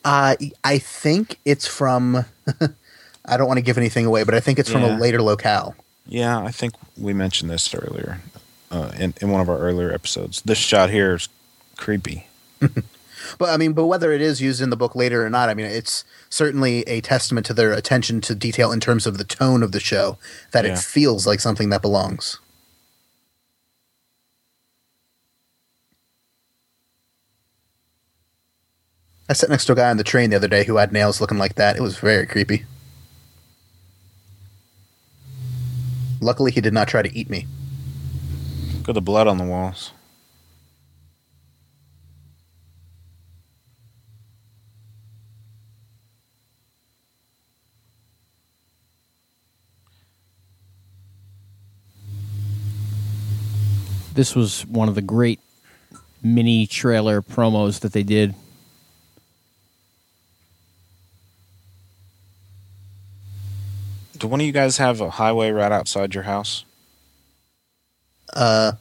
[0.05, 2.25] Uh, I think it's from.
[3.25, 5.75] I don't want to give anything away, but I think it's from a later locale.
[6.07, 8.21] Yeah, I think we mentioned this earlier,
[8.71, 10.41] uh, in in one of our earlier episodes.
[10.41, 11.27] This shot here is
[11.75, 12.27] creepy.
[13.37, 15.53] But I mean, but whether it is used in the book later or not, I
[15.53, 19.63] mean, it's certainly a testament to their attention to detail in terms of the tone
[19.63, 20.17] of the show
[20.51, 20.73] that Yeah.
[20.73, 22.39] it feels like something that belongs.
[29.29, 31.21] I sat next to a guy on the train the other day who had nails
[31.21, 31.75] looking like that.
[31.77, 32.65] It was very creepy.
[36.19, 37.45] Luckily, he did not try to eat me.
[38.79, 39.91] Look at the blood on the walls.
[54.19, 55.39] This was one of the great
[56.21, 58.35] mini trailer promos that they did.
[64.17, 66.65] Do one of you guys have a highway right outside your house?
[68.33, 68.73] Uh,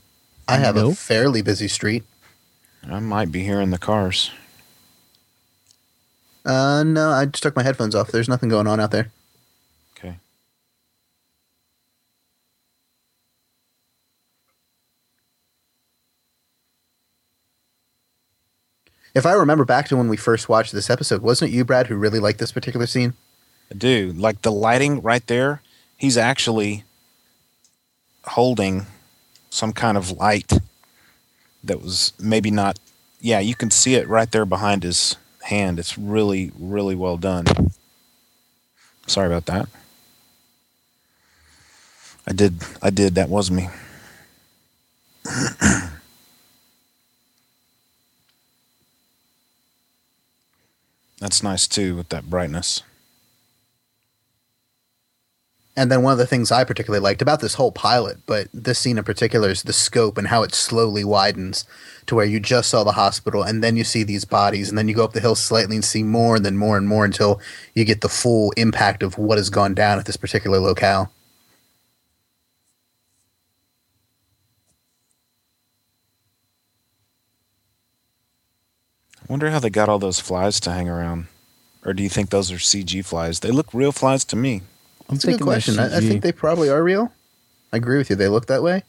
[0.48, 0.90] I have No.
[0.90, 2.02] a fairly busy street.
[2.82, 4.32] I might be hearing the cars.
[6.44, 8.10] Uh, no, I just took my headphones off.
[8.10, 9.12] There's nothing going on out there.
[9.96, 10.16] Okay.
[19.18, 21.88] If I remember back to when we first watched this episode, wasn't it you, Brad,
[21.88, 23.14] who really liked this particular scene?
[23.76, 24.14] Do.
[24.16, 25.60] Like the lighting right there,
[25.96, 26.84] he's actually
[28.22, 28.86] holding
[29.50, 30.52] some kind of light
[31.64, 32.78] that was maybe not.
[33.20, 35.80] Yeah, you can see it right there behind his hand.
[35.80, 37.46] It's really, really well done.
[39.08, 39.68] Sorry about that.
[42.24, 42.62] I did.
[42.80, 43.16] I did.
[43.16, 43.68] That was me.
[51.20, 52.82] That's nice too with that brightness.
[55.78, 58.80] And then one of the things I particularly liked about this whole pilot, but this
[58.80, 61.64] scene in particular, is the scope and how it slowly widens
[62.06, 64.88] to where you just saw the hospital and then you see these bodies and then
[64.88, 67.40] you go up the hill slightly and see more and then more and more until
[67.74, 71.12] you get the full impact of what has gone down at this particular locale.
[79.28, 81.26] Wonder how they got all those flies to hang around.
[81.84, 83.40] Or do you think those are CG flies?
[83.40, 84.62] They look real flies to me.
[85.08, 85.78] I'm That's a good question.
[85.78, 87.12] I, I think they probably are real.
[87.72, 88.16] I agree with you.
[88.16, 88.82] They look that way.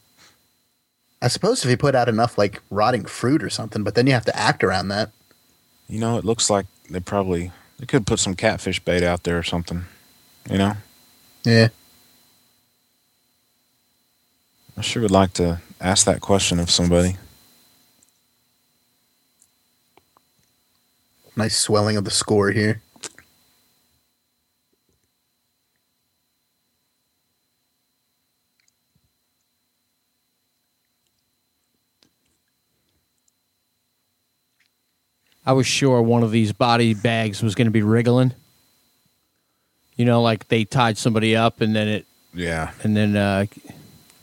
[1.21, 4.13] I suppose if you put out enough like rotting fruit or something, but then you
[4.13, 5.11] have to act around that.
[5.87, 9.37] You know, it looks like they probably they could put some catfish bait out there
[9.37, 9.85] or something.
[10.49, 10.73] You know?
[11.43, 11.69] Yeah.
[14.77, 17.17] I sure would like to ask that question of somebody.
[21.39, 22.81] Nice swelling of the score here.
[35.45, 38.33] I was sure one of these body bags was going to be wriggling.
[39.95, 42.71] You know, like they tied somebody up and then it, Yeah.
[42.83, 43.45] and then uh,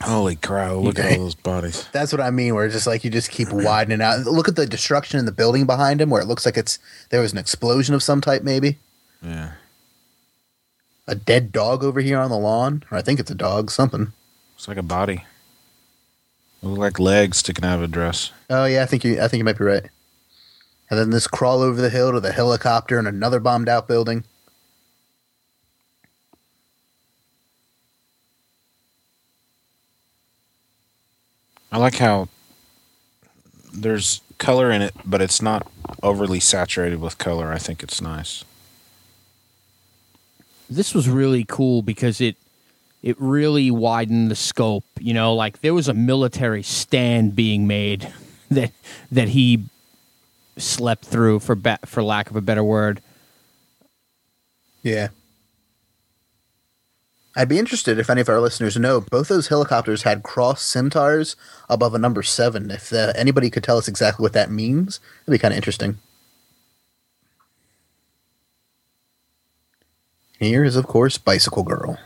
[0.02, 1.88] Holy crow, look at all those bodies.
[1.92, 2.54] That's what I mean.
[2.54, 4.20] Where it's just like you just keep widening out.
[4.26, 6.78] Look at the destruction in the building behind him, where it looks like it's
[7.10, 8.78] there was an explosion of some type, maybe
[9.22, 9.52] Yeah.
[11.06, 14.12] a dead dog over here on the lawn, or I think it's a dog, something.
[14.54, 15.24] It's like a body.
[16.62, 18.32] It look like legs sticking out of a dress.
[18.50, 19.20] Oh yeah, I think you.
[19.20, 19.84] I think you might be right.
[20.90, 24.24] And then this crawl over the hill to the helicopter and another bombed out building.
[31.76, 32.28] I like how
[33.70, 35.70] there's color in it, but it's not
[36.02, 37.52] overly saturated with color.
[37.52, 38.44] I think it's nice.
[40.70, 42.36] this was really cool because it
[43.02, 44.86] it really widened the scope.
[44.98, 48.10] You know, like there was a military stand being made
[48.50, 48.72] that
[49.12, 49.64] that he
[50.56, 53.02] slept through for ba- for lack of a better word.
[54.82, 55.08] Yeah.
[57.38, 61.36] I'd be interested if any of our listeners know both those helicopters had cross centaurs
[61.68, 62.70] above a number seven.
[62.70, 65.98] If uh, anybody could tell us exactly what that means, it'd be kind of interesting.
[70.38, 71.98] Here is, of course, Bicycle Girl.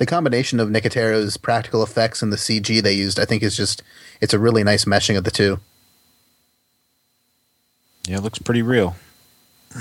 [0.00, 3.82] The combination of Nicotero's practical effects and the CG they used, I think, is just
[4.22, 5.60] it's a really nice meshing of the two.
[8.08, 8.96] Yeah, it looks pretty real.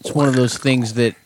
[0.00, 1.16] It's one of those things that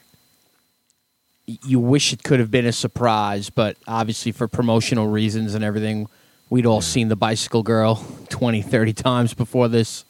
[1.44, 6.08] you wish it could have been a surprise, but obviously for promotional reasons and everything,
[6.48, 6.84] we'd all hmm.
[6.84, 10.06] seen the Bicycle Girl 20, 30 times before this.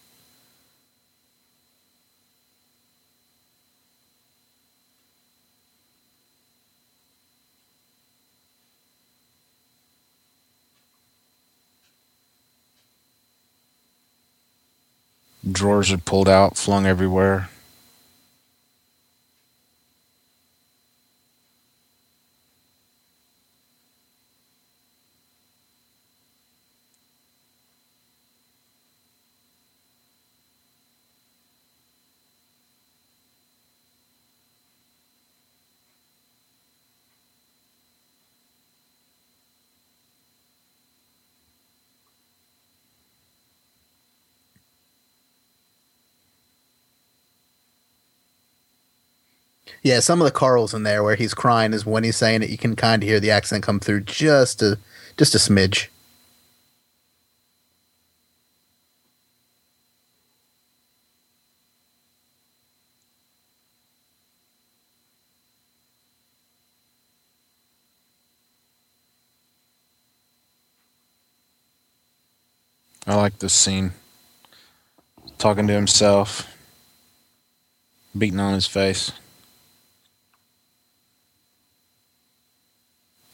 [15.62, 17.48] Drawers are pulled out, flung everywhere.
[49.82, 52.50] Yeah, some of the Carls in there where he's crying is when he's saying it.
[52.50, 54.78] You can kind of hear the accent come through just a
[55.16, 55.88] just a smidge.
[73.04, 73.92] I like this scene.
[75.38, 76.46] Talking to himself,
[78.16, 79.10] beating on his face.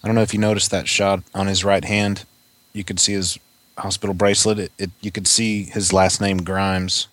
[0.02, 2.24] I don't know if you noticed that shot on his right hand.
[2.72, 3.38] You could see his
[3.76, 4.58] hospital bracelet.
[4.58, 7.08] It, it you could see his last name Grimes.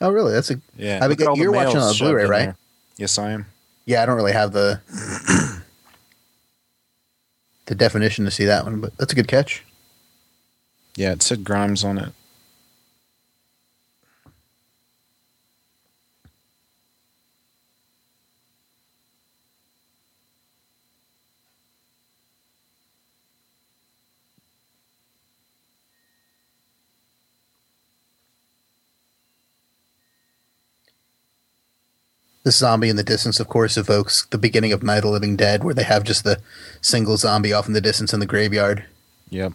[0.00, 0.32] Oh, really?
[0.32, 0.98] That's a Yeah.
[1.02, 2.44] I look mean, at all the you're watching on the shoved Blu-ray, right?
[2.46, 2.56] there.
[2.96, 3.46] Yes, I am.
[3.86, 4.02] yeah.
[4.02, 4.80] I don't really have the
[7.66, 9.64] the definition to see that one, but that's a good catch.
[10.96, 12.12] Yeah, it said Grimes on it.
[32.44, 35.36] This zombie in the distance, of course, evokes the beginning of Night of the Living
[35.36, 36.40] Dead, where they have just the
[36.80, 38.84] single zombie off in the distance in the graveyard.
[39.30, 39.52] Yep.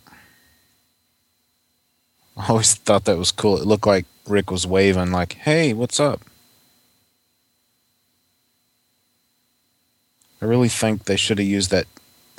[2.37, 3.57] I always thought that was cool.
[3.57, 6.21] It looked like Rick was waving, like, hey, what's up?
[10.41, 11.87] I really think they should have used that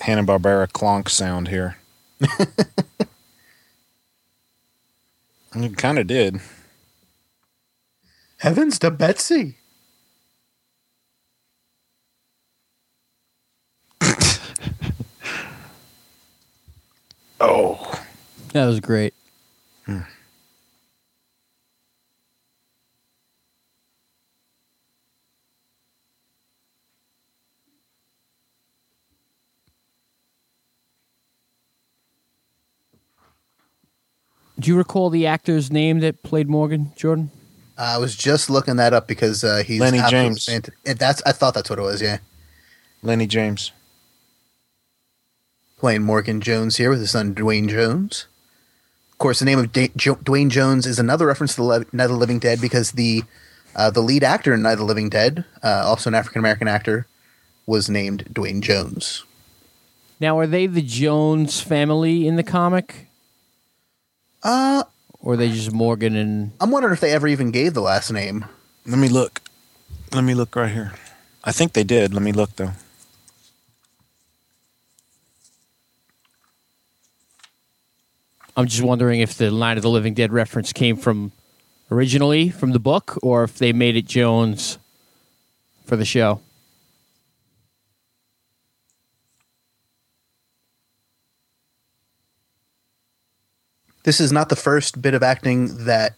[0.00, 1.76] Hanna Barbera clonk sound here.
[5.54, 6.40] It kind of did.
[8.38, 9.56] Heavens to Betsy!
[17.40, 18.04] Oh.
[18.52, 19.14] That was great.
[34.58, 37.30] Do you recall the actor's name that played Morgan, Jordan?
[37.76, 40.44] I was just looking that up because uh, he's Lenny James.
[40.46, 42.02] fant- that's I thought that's what it was.
[42.02, 42.18] Yeah,
[43.02, 43.70] Lenny James.
[45.78, 48.26] Playing Morgan Jones here with his son Duane Jones.
[49.12, 51.84] Of course, the name of da- jo- Duane Jones is another reference to the Le-
[51.92, 53.22] Night of the Living Dead because the
[53.76, 56.66] uh, the lead actor in Night of the Living Dead, uh, also an African American
[56.66, 57.06] actor,
[57.66, 59.24] was named Duane Jones.
[60.18, 63.06] Now, are they the Jones family in the comic?
[64.42, 64.82] Uh,
[65.20, 66.52] Or are they just Morgan and.
[66.60, 68.44] I'm wondering if they ever even gave the last name.
[68.84, 69.40] Let me look.
[70.12, 70.92] Let me look right here.
[71.44, 72.12] I think they did.
[72.14, 72.72] Let me look, though.
[78.58, 81.30] I'm just wondering if the Night of the Living Dead reference came from
[81.92, 84.78] originally from the book or if they made it Jones
[85.84, 86.40] for the show.
[94.02, 96.16] This is not the first bit of acting that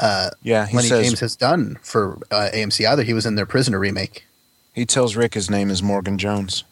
[0.00, 3.04] uh, Yeah, he Lenny says James has done for uh, AMC either.
[3.04, 4.26] He was in their Prisoner remake.
[4.74, 6.64] he tells Rick his name is Morgan Jones.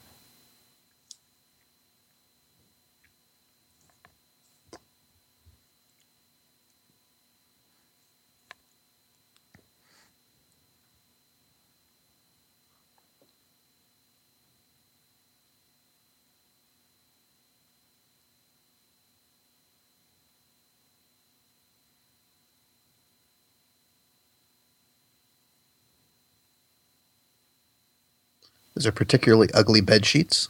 [28.87, 30.49] Are particularly ugly bed sheets.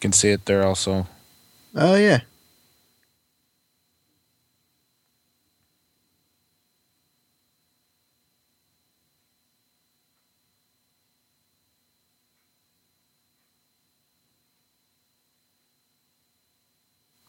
[0.00, 1.06] Can see it there also.
[1.74, 2.20] Oh yeah.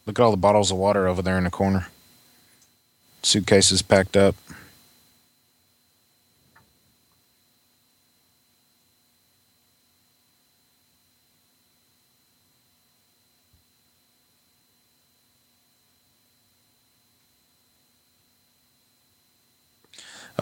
[0.05, 1.87] Look at all the bottles of water over there in the corner.
[3.21, 4.35] Suitcases packed up.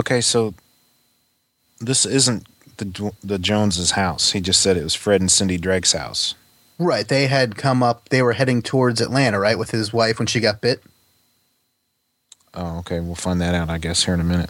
[0.09, 0.55] Okay, so
[1.79, 2.47] this isn't
[2.77, 4.31] the the Joneses' house.
[4.31, 6.33] He just said it was Fred and Cindy Drake's house.
[6.79, 7.07] Right.
[7.07, 8.09] They had come up.
[8.09, 10.81] They were heading towards Atlanta, right, with his wife when she got bit.
[12.55, 12.99] Oh, okay.
[12.99, 14.49] We'll find that out, I guess, here in a minute.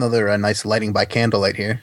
[0.00, 1.82] Another uh, nice lighting by candlelight here.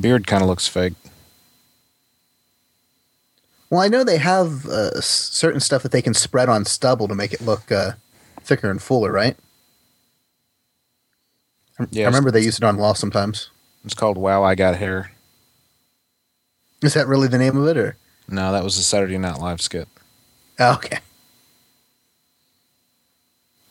[0.00, 0.94] Beard kind of looks fake.
[3.70, 7.14] Well, I know they have uh, certain stuff that they can spread on stubble to
[7.14, 7.92] make it look uh,
[8.42, 9.36] thicker and fuller, right?
[11.90, 13.48] Yeah, I remember they used it on Law sometimes.
[13.84, 15.12] It's called Wow, I Got Hair.
[16.82, 17.96] Is that really the name of it, or?
[18.28, 19.88] No, that was a Saturday Night Live skit.
[20.58, 20.98] Oh, okay.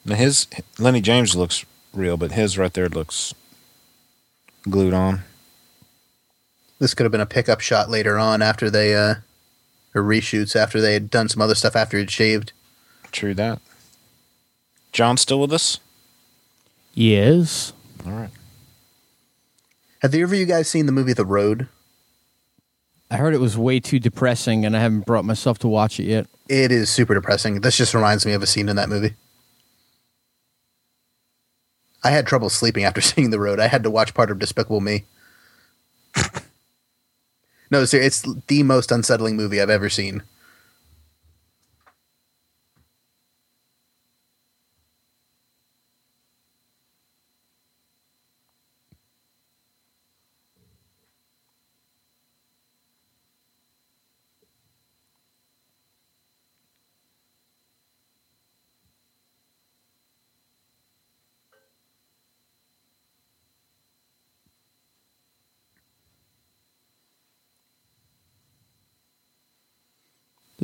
[0.05, 0.47] Now his
[0.79, 3.33] Lenny James looks real, but his right there looks
[4.63, 5.21] glued on.
[6.79, 9.15] This could have been a pickup shot later on after they, uh,
[9.93, 12.53] or reshoots after they had done some other stuff after he'd shaved.
[13.11, 13.59] True that.
[14.91, 15.79] John still with us?
[16.93, 17.73] Yes.
[18.05, 18.29] All right.
[20.01, 21.67] Have either of you guys seen the movie The Road?
[23.11, 26.05] I heard it was way too depressing, and I haven't brought myself to watch it
[26.05, 26.27] yet.
[26.47, 27.61] It is super depressing.
[27.61, 29.15] This just reminds me of a scene in that movie.
[32.03, 33.59] I had trouble sleeping after seeing The Road.
[33.59, 35.03] I had to watch part of Despicable Me.
[37.71, 40.23] no, ser- it's the most unsettling movie I've ever seen.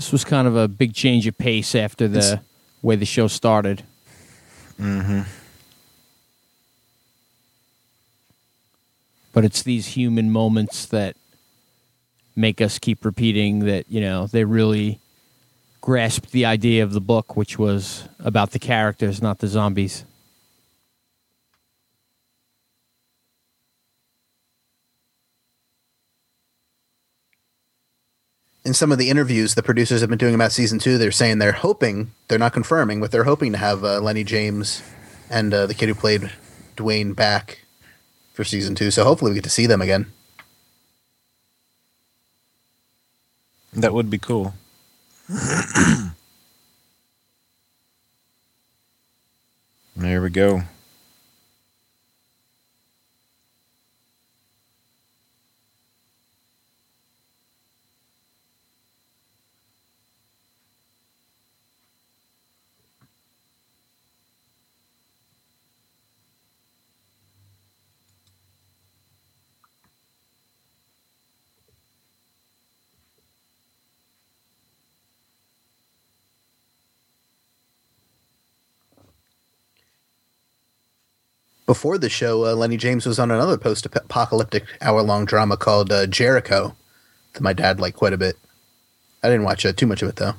[0.05, 2.39] This was kind of a big change of pace after the It's-
[2.83, 3.81] way the show started.
[4.79, 5.21] Mm-hmm.
[9.33, 11.15] But it's these human moments that
[12.35, 14.99] make us keep repeating that, you know, they really
[15.81, 20.05] grasped the idea of the book, which was about the characters, not the zombies.
[28.65, 31.37] In some of the interviews the producers have been doing about season two, they're saying
[31.37, 34.81] they're hoping, they're not confirming, but they're hoping to have uh, Lenny James
[35.29, 36.31] and uh, the kid who played
[36.75, 37.59] Duane back
[38.33, 38.89] for season two.
[38.89, 40.07] So hopefully we get to see them again.
[43.73, 44.55] That would be cool.
[49.95, 50.63] there we go.
[81.65, 86.75] Before the show, uh, Lenny James was on another post-apocalyptic hour-long drama called uh, Jericho
[87.33, 88.37] that my dad liked quite a bit.
[89.23, 90.33] I didn't watch uh, too much of it though.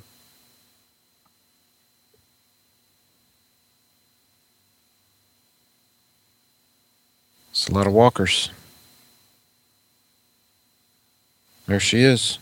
[7.51, 8.51] It's a lot of walkers.
[11.66, 12.39] There she is.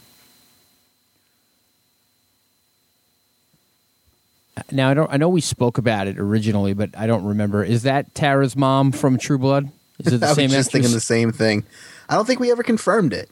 [4.71, 7.65] Now I don't I know we spoke about it originally, but I don't remember.
[7.65, 9.71] Is that Tara's mom from True Blood?
[9.99, 11.65] Is it the I was same just thinking the same thing.
[12.09, 13.31] I don't think we ever confirmed it.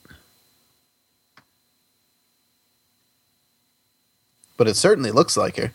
[4.57, 5.73] But it certainly looks like her.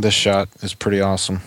[0.00, 1.40] This shot is pretty awesome.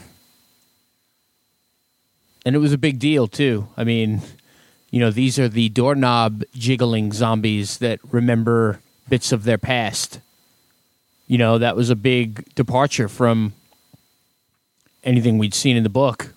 [2.46, 3.68] and it was a big deal too.
[3.78, 4.22] I mean,
[4.92, 8.80] you know, these are the doorknob jiggling zombies that remember
[9.10, 10.20] bits of their past.
[11.28, 13.54] You know, that was a big departure from
[15.04, 16.34] anything we'd seen in the book.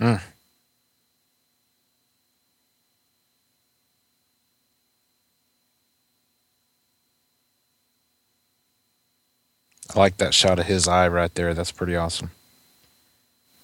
[0.00, 0.20] Mm.
[9.94, 11.52] I like that shot of his eye right there.
[11.52, 12.30] That's pretty awesome.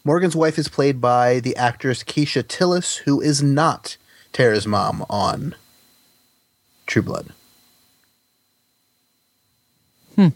[0.04, 3.96] Morgan's wife is played by the actress Keisha Tillis, who is not
[4.32, 5.54] Tara's mom on
[6.86, 7.32] True Blood.
[10.14, 10.28] Hmm.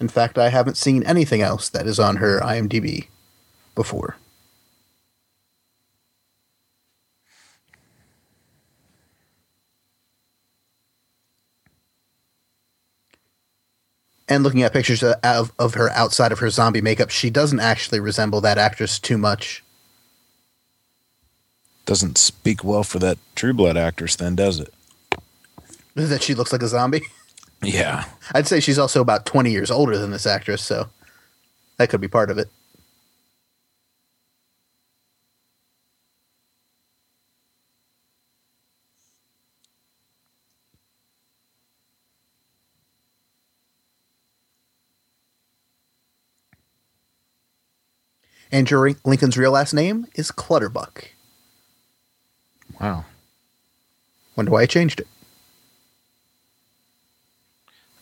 [0.00, 3.08] In fact, I haven't seen anything else that is on her IMDb
[3.74, 4.16] before.
[14.28, 18.00] And looking at pictures of, of her outside of her zombie makeup, she doesn't actually
[18.00, 19.62] resemble that actress too much.
[21.84, 24.74] Doesn't speak well for that True Blood actress, then, does it?
[25.94, 27.02] That she looks like a zombie.
[27.62, 28.04] Yeah.
[28.34, 30.88] I'd say she's also about 20 years older than this actress, so
[31.76, 32.48] that could be part of it.
[48.52, 51.08] Andrew Lincoln's real last name is Clutterbuck.
[52.80, 53.04] Wow.
[54.36, 55.08] Wonder why I changed it.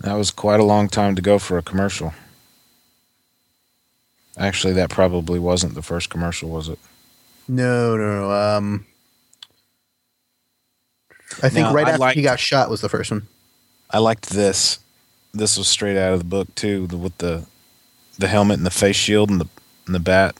[0.01, 2.13] That was quite a long time to go for a commercial.
[4.37, 6.79] Actually, that probably wasn't the first commercial, was it?
[7.49, 8.33] No, no, no.
[8.33, 8.87] Um,
[11.43, 13.29] I think Now, right I after liked- he got shot was the first one.
[13.91, 14.81] I liked this.
[15.33, 17.47] This was straight out of the book too, the, with the
[18.19, 19.49] the helmet and the face shield and the
[19.87, 20.37] and the bat.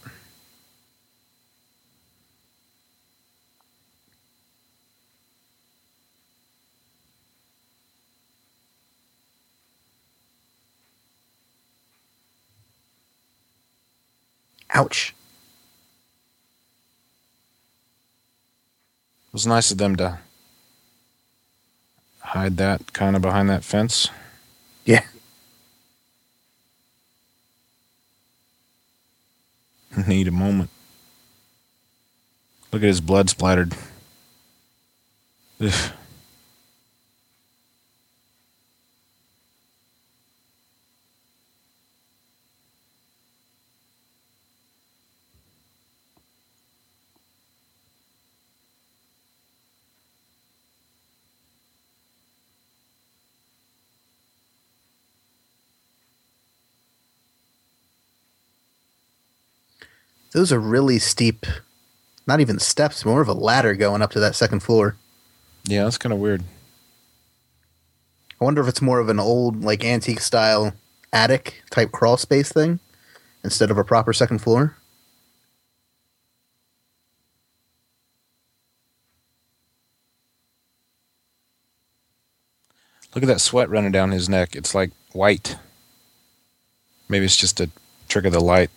[14.71, 15.15] Ouch.
[19.29, 20.19] It was nice of them to
[22.21, 24.09] hide that kind of behind that fence.
[24.85, 25.05] Yeah.
[30.07, 30.71] Need a moment.
[32.73, 33.75] Look at his blood splattered.
[35.61, 35.93] Ugh.
[60.35, 61.47] Those are really steep,
[62.27, 64.97] not even steps, more of a ladder going up to that second floor.
[65.65, 66.43] Yeah, that's kind of weird.
[68.41, 70.75] I wonder if it's more of an old, like antique style
[71.13, 72.81] attic type crawl space thing
[73.45, 74.77] instead of a proper second floor.
[83.15, 84.57] Look at that sweat running down his neck.
[84.57, 85.57] It's like white.
[87.09, 87.71] Maybe it's just a
[88.09, 88.71] trick of the light.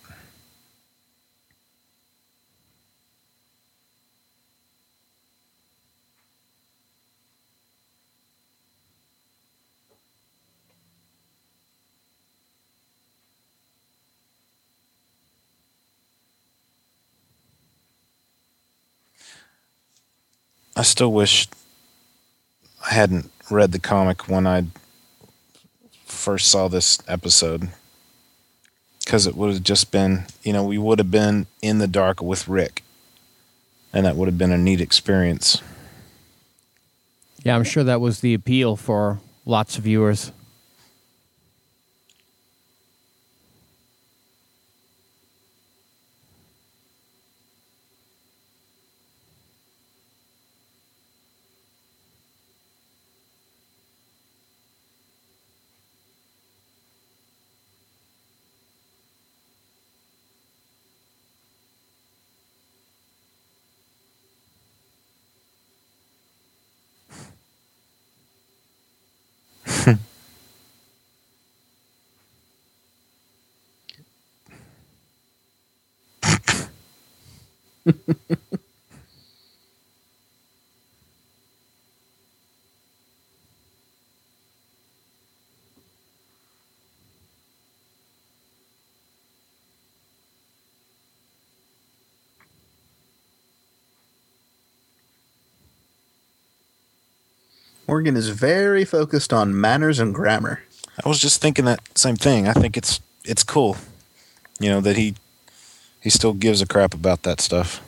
[20.78, 21.48] I still wish
[22.88, 24.66] I hadn't read the comic when I
[26.04, 27.70] first saw this episode.
[29.00, 32.22] Because it would have just been, you know, we would have been in the dark
[32.22, 32.84] with Rick.
[33.92, 35.60] And that would have been a neat experience.
[37.42, 40.30] Yeah, I'm sure that was the appeal for lots of viewers.
[97.88, 100.62] Morgan is very focused on manners and grammar.
[101.02, 102.46] I was just thinking that same thing.
[102.46, 103.78] I think it's it's cool,
[104.60, 105.14] you know, that he
[106.00, 107.82] he still gives a crap about that stuff.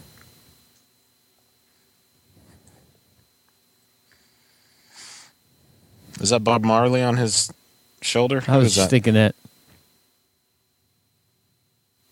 [6.21, 7.51] Is that Bob Marley on his
[8.03, 8.43] shoulder?
[8.47, 8.91] I was just that?
[8.91, 9.35] thinking that.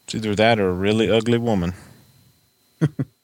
[0.05, 1.75] It's either that or a really ugly woman.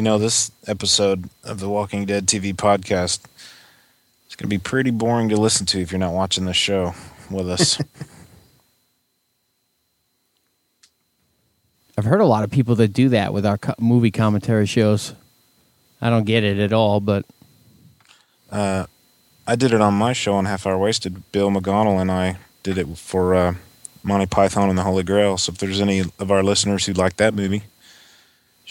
[0.00, 3.20] You know, this episode of the Walking Dead TV podcast
[4.30, 6.94] is going to be pretty boring to listen to if you're not watching the show
[7.30, 7.78] with us.
[11.98, 15.12] I've heard a lot of people that do that with our co- movie commentary shows.
[16.00, 17.26] I don't get it at all, but
[18.50, 18.86] uh,
[19.46, 21.30] I did it on my show on Half Hour Wasted.
[21.30, 23.54] Bill McGonnell and I did it for uh,
[24.02, 25.36] Monty Python and the Holy Grail.
[25.36, 27.69] So if there's any of our listeners who like that movie, you should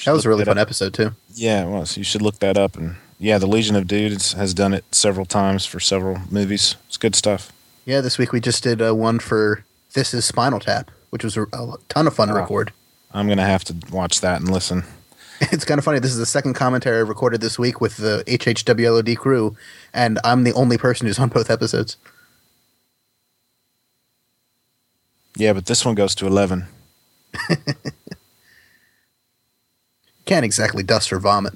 [0.06, 0.62] That was a really fun up.
[0.64, 1.12] episode too.
[1.34, 1.98] Yeah, it was.
[1.98, 2.78] You should look that up.
[2.78, 6.76] And yeah, the Legion of Dudes has done it several times for several movies.
[6.88, 7.52] It's good stuff.
[7.86, 11.36] Yeah, this week we just did uh, one for This Is Spinal Tap, which was
[11.38, 12.38] a, a ton of fun to Oh.
[12.38, 12.72] record.
[13.14, 14.84] I'm gonna have to watch that and listen.
[15.42, 16.00] It's kind of funny.
[16.00, 19.56] This is the second commentary I recorded this week with the HHWLOD crew,
[19.94, 21.96] and I'm the only person who's on both episodes.
[25.38, 26.66] Yeah, but this one goes to 11.
[30.30, 31.56] Can't exactly dust or vomit.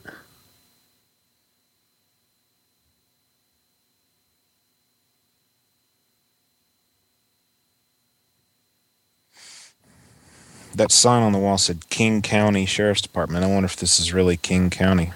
[10.73, 13.45] That sign on the wall said King County Sheriff's Department.
[13.45, 15.11] I wonder if this is really King County.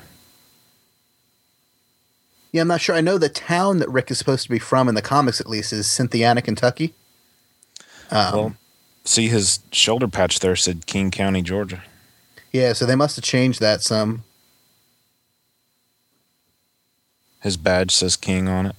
[2.52, 2.94] Yeah, I'm not sure.
[2.94, 5.50] I know the town that Rick is supposed to be from in the comics, at
[5.50, 6.94] least, is Cynthiana, Kentucky.
[8.12, 8.56] Um, well,
[9.04, 11.82] see his shoulder patch there said King County, Georgia.
[12.52, 14.24] Yeah, so they must have changed that some.
[17.42, 18.76] His badge says King on it.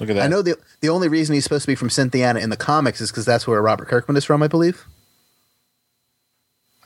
[0.00, 0.24] Look at that.
[0.24, 3.00] I know the the only reason he's supposed to be from Cynthiana in the comics
[3.00, 4.86] is because that's where Robert Kirkman is from, I believe.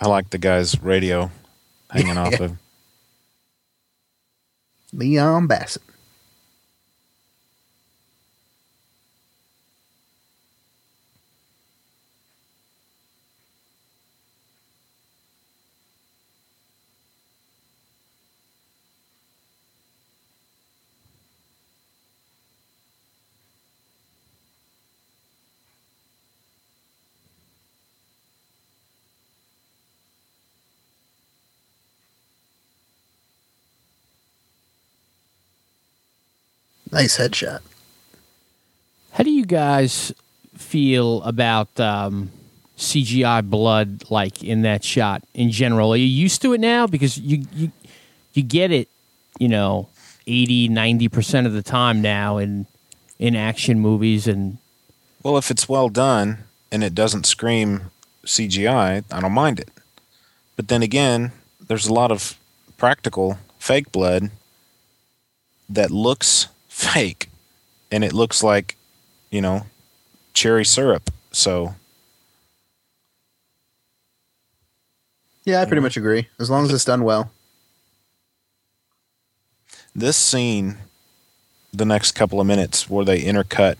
[0.01, 1.30] I like the guy's radio
[1.91, 2.57] hanging off of.
[4.93, 5.82] Leon Bassett.
[36.95, 37.61] Nice headshot.
[39.11, 40.13] how do you guys
[40.57, 42.31] feel about um,
[42.79, 45.93] CGI blood, like in that shot in general?
[45.93, 46.87] Are you used to it now?
[46.87, 47.73] Because you you
[48.33, 48.89] you get it,
[49.41, 49.89] you know,
[50.29, 52.67] 80, 90 percent of the time now in
[53.19, 54.59] in action movies, and
[55.25, 57.91] Well, if it's well done and it doesn't scream
[58.25, 59.71] CGI, I don't mind it.
[60.55, 62.39] But then again, there's a lot of
[62.77, 64.31] practical fake blood
[65.69, 67.29] that looks fake
[67.93, 68.77] and it looks like,
[69.31, 69.64] you know,
[70.35, 71.09] cherry syrup.
[71.31, 71.77] So,
[75.45, 76.29] Yeah, I pretty much agree.
[76.41, 77.31] As long as it's done well.
[79.95, 80.79] this scene,
[81.72, 83.77] the next couple of minutes where they intercut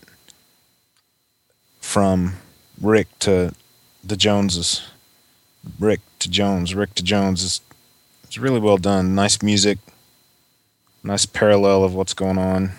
[1.81, 2.35] from
[2.81, 3.55] Rick to
[4.05, 4.87] the Joneses,
[5.81, 7.61] Rick to Jones, Rick to Jones is
[8.23, 9.15] it's really well done.
[9.15, 9.79] Nice music,
[11.03, 12.73] nice parallel of what's going on.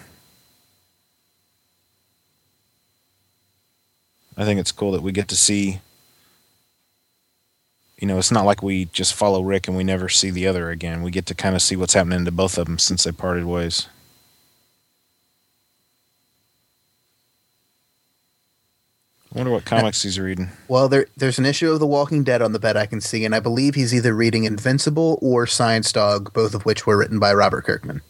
[4.37, 5.79] I think it's cool that we get to see.
[7.97, 10.69] You know, it's not like we just follow Rick and we never see the other
[10.69, 11.01] again.
[11.01, 13.45] We get to kind of see what's happening to both of them since they parted
[13.45, 13.87] ways.
[19.33, 20.49] I wonder what comics he's reading.
[20.67, 23.23] Well, there there's an issue of The Walking Dead on the bed I can see,
[23.25, 27.19] and I believe he's either reading Invincible or Science Dog, both of which were written
[27.19, 28.01] by Robert Kirkman.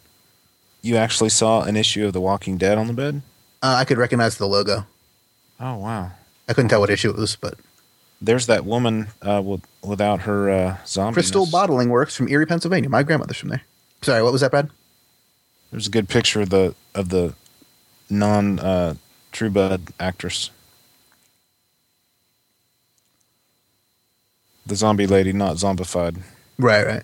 [0.82, 3.22] You actually saw an issue of The Walking Dead on the bed?
[3.62, 4.86] Uh, I could recognize the logo.
[5.60, 6.12] Oh wow.
[6.48, 7.58] I couldn't tell what issue it was, but
[8.20, 11.14] There's that woman uh, with, without her uh, zombie.
[11.14, 12.88] Crystal Bottling Works from Erie, Pennsylvania.
[12.88, 13.62] My grandmother's from there.
[14.02, 14.70] Sorry, what was that, Brad?
[15.70, 17.34] There's a good picture of the of the
[18.08, 18.94] non uh,
[19.32, 20.50] True Blood actress.
[24.66, 26.22] The zombie lady, not zombified.
[26.58, 27.02] Right, right.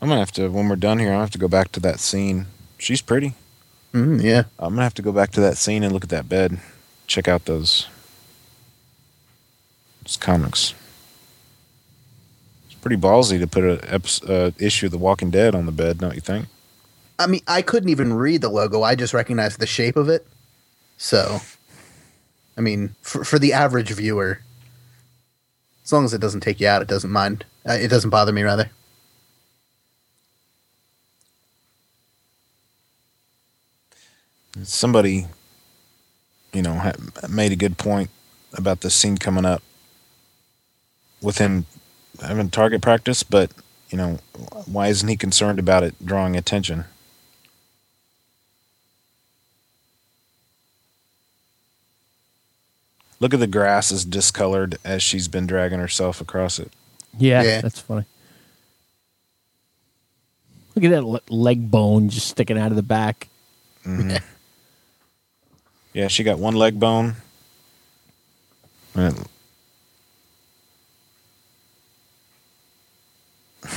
[0.00, 1.08] I'm gonna have to when we're done here.
[1.08, 2.46] I'm gonna have to go back to that scene.
[2.78, 3.34] She's pretty.
[3.94, 4.44] Mm, yeah.
[4.58, 6.58] I'm gonna have to go back to that scene and look at that bed.
[7.06, 7.86] Check out those,
[10.02, 10.74] those comics.
[12.66, 15.98] It's pretty ballsy to put an uh, issue of The Walking Dead on the bed,
[15.98, 16.46] don't you think?
[17.18, 18.82] I mean, I couldn't even read the logo.
[18.82, 20.26] I just recognized the shape of it.
[20.96, 21.40] So,
[22.56, 24.40] I mean, for, for the average viewer,
[25.84, 27.44] as long as it doesn't take you out, it doesn't mind.
[27.68, 28.70] Uh, it doesn't bother me, rather.
[34.62, 35.26] Somebody,
[36.52, 36.92] you know, ha-
[37.28, 38.10] made a good point
[38.52, 39.62] about the scene coming up
[41.20, 41.66] with him
[42.20, 43.50] having target practice, but
[43.90, 44.18] you know,
[44.66, 46.84] why isn't he concerned about it drawing attention?
[53.20, 56.72] Look at the grass is discolored as she's been dragging herself across it.
[57.16, 57.60] Yeah, Yeah.
[57.60, 58.04] that's funny.
[60.74, 63.28] Look at that leg bone just sticking out of the back.
[63.86, 64.16] Mm-hmm.
[65.94, 67.14] Yeah, she got one leg bone.
[68.96, 69.26] And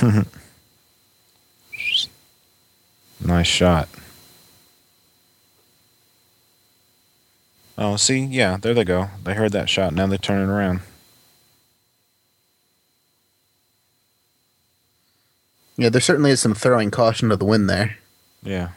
[3.24, 3.88] nice shot.
[7.76, 9.10] Oh, see, yeah, there they go.
[9.22, 9.94] They heard that shot.
[9.94, 10.80] Now they're turning around.
[15.76, 17.98] Yeah, there certainly is some throwing caution to the wind there.
[18.42, 18.70] Yeah.
[18.70, 18.74] I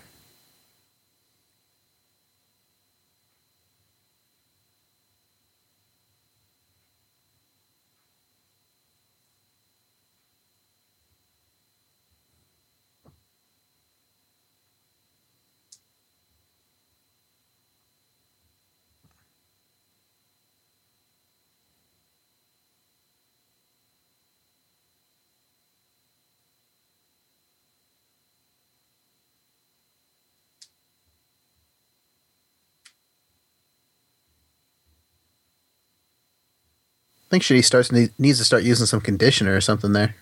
[37.32, 40.16] think she starts needs to start using some conditioner or something there.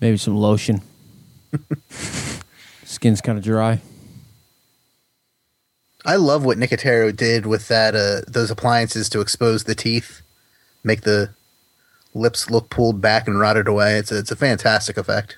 [0.00, 0.82] Maybe some lotion.
[2.84, 3.80] Skin's kind of dry.
[6.04, 10.22] I love what Nicotero did with that uh, those appliances to expose the teeth,
[10.82, 11.30] make the
[12.12, 13.98] lips look pulled back and rotted away.
[13.98, 15.36] It's a, it's a fantastic effect.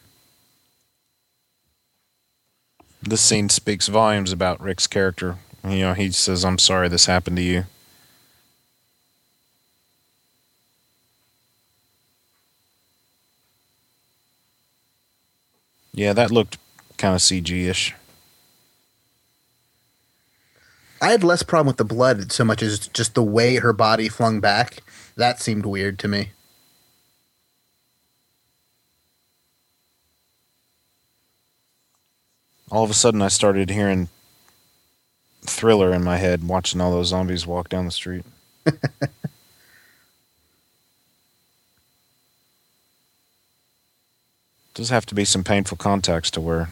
[3.02, 5.36] This scene speaks volumes about Rick's character.
[5.64, 7.64] You know, he says, I'm sorry this happened to you.
[15.94, 16.58] Yeah, that looked
[16.96, 17.94] kind of CG ish.
[21.00, 24.08] I had less problem with the blood so much as just the way her body
[24.08, 24.82] flung back.
[25.16, 26.30] That seemed weird to me.
[32.70, 34.08] All of a sudden, I started hearing
[35.42, 38.24] thriller in my head watching all those zombies walk down the street.
[44.74, 46.70] Does have to be some painful contacts to wear.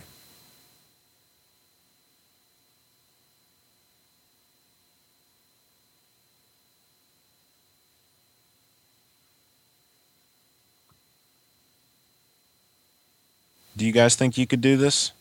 [13.76, 15.12] Do you guys think you could do this?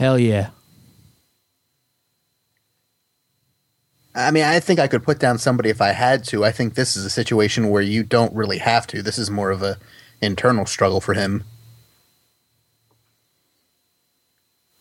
[0.00, 0.48] Hell yeah.
[4.14, 6.42] I mean, I think I could put down somebody if I had to.
[6.42, 9.02] I think this is a situation where you don't really have to.
[9.02, 9.76] This is more of a
[10.22, 11.44] internal struggle for him.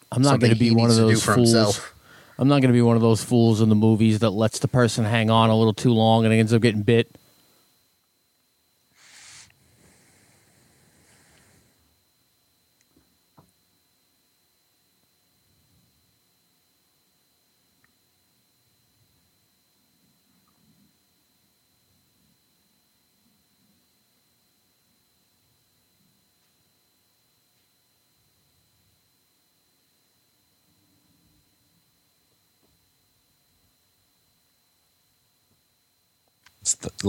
[0.10, 1.52] I'm not going to be one of needs to do those fools.
[1.52, 1.96] himself.
[2.38, 4.70] I'm not going to be one of those fools in the movies that lets the
[4.70, 7.14] person hang on a little too long and ends up getting bit.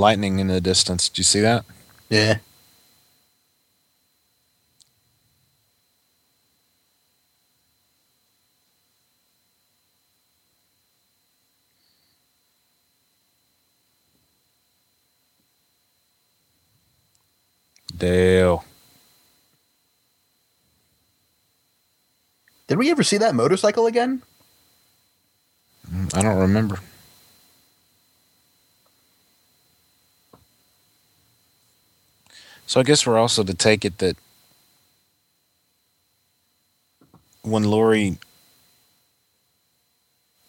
[0.00, 1.08] lightning in the distance.
[1.08, 1.64] Do you see that?
[2.08, 2.38] Yeah.
[17.96, 18.64] Dale.
[22.66, 24.22] Did we ever see that motorcycle again?
[25.92, 26.78] Mm, I don't remember.
[32.70, 34.16] So I guess we're also to take it that
[37.42, 38.18] when Lori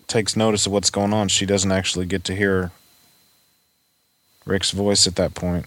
[0.05, 2.69] takes notice of what's going on, she doesn't actually get to hear
[4.45, 5.65] Rick's voice at that point.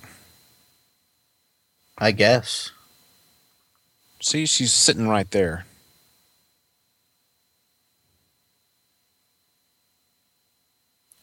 [1.98, 2.70] I guess.
[4.20, 5.66] See, she's sitting right there.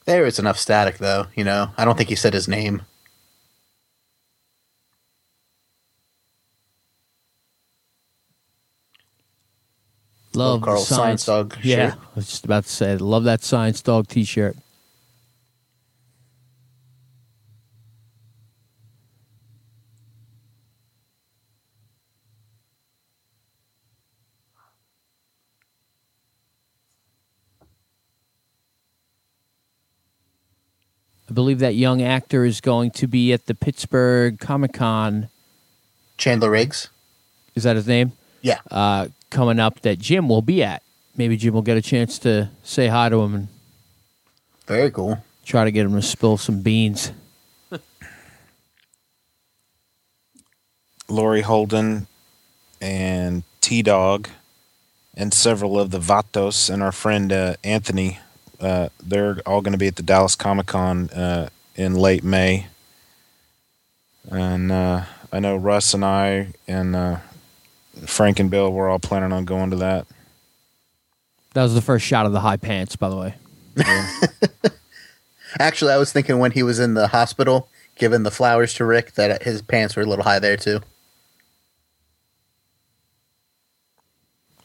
[0.03, 1.27] There is enough static, though.
[1.37, 2.81] You know, I don't think he said his name.
[10.33, 11.99] Love Carl science, Science Dog Yeah, shirt.
[11.99, 14.55] I was just about to say, love that science dog T-shirt.
[31.29, 35.29] I believe that young actor is going to be at the Pittsburgh Comic Con.
[36.17, 36.89] Chandler Riggs.
[37.55, 38.11] Is that his name?
[38.41, 38.59] Yeah.
[38.69, 40.83] uh, coming up that Jim will be at.
[41.17, 43.47] Maybe Jim will get a chance to say hi to him and
[44.67, 45.23] Very cool.
[45.45, 47.11] try to get him to spill some beans.
[51.09, 52.07] Laurie Holden
[52.79, 54.29] and T Dog
[55.15, 58.19] and several of the Vatos and our friend uh, Anthony.
[58.59, 62.67] Uh, they're all going to be at the Dallas Comic Con uh, in late May.
[64.29, 65.03] And uh,
[65.33, 67.17] I know Russ and I and uh,
[68.05, 70.07] Frank and Bill, we're all planning on going to that.
[71.53, 73.35] That was the first shot of the high pants, by the way.
[75.59, 79.13] Actually, I was thinking when he was in the hospital giving the flowers to Rick
[79.13, 80.79] that his pants were a little high there, too.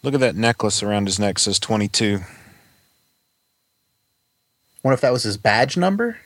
[0.03, 2.21] Look at that necklace around his neck says 22.
[4.85, 6.19] Wonder if that was his badge number?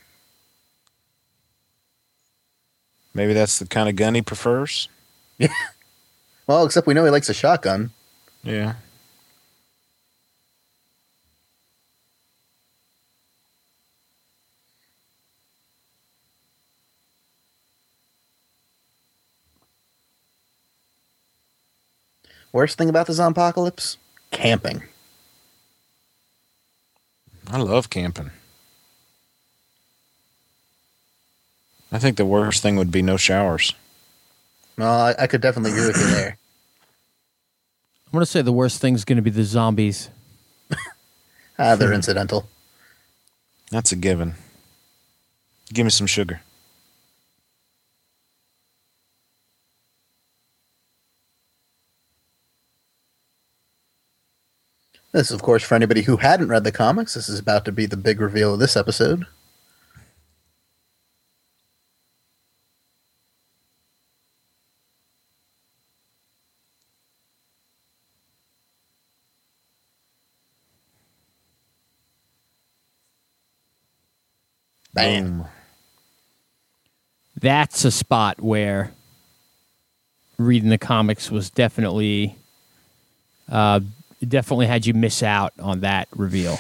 [3.15, 4.91] Maybe that's the kind of gun he prefers.
[6.51, 7.93] Well, except we know he likes a shotgun.
[8.43, 8.75] Yeah.
[22.53, 23.97] Worst thing about the Zompocalypse?
[24.33, 24.83] Camping.
[27.47, 28.33] I love camping.
[31.93, 33.73] I think the worst thing would be no showers.
[34.77, 36.40] Well, I, I could definitely agree with you there.
[38.11, 40.11] I'm going to say the worst thing's going to be the zombies.
[41.63, 42.49] Ah, they're incidental.
[43.71, 44.35] That's a given.
[45.75, 46.41] Give me some sugar.
[55.13, 57.85] This, of course, for anybody who hadn't read the comics, this is about to be
[57.85, 59.27] the big reveal of this episode.
[75.03, 75.39] Bam.
[75.39, 75.47] Boom.
[77.41, 78.93] That's a spot where
[80.39, 82.37] reading the comics was definitely,
[83.51, 83.81] uh,
[84.27, 86.59] definitely had you miss out on that reveal.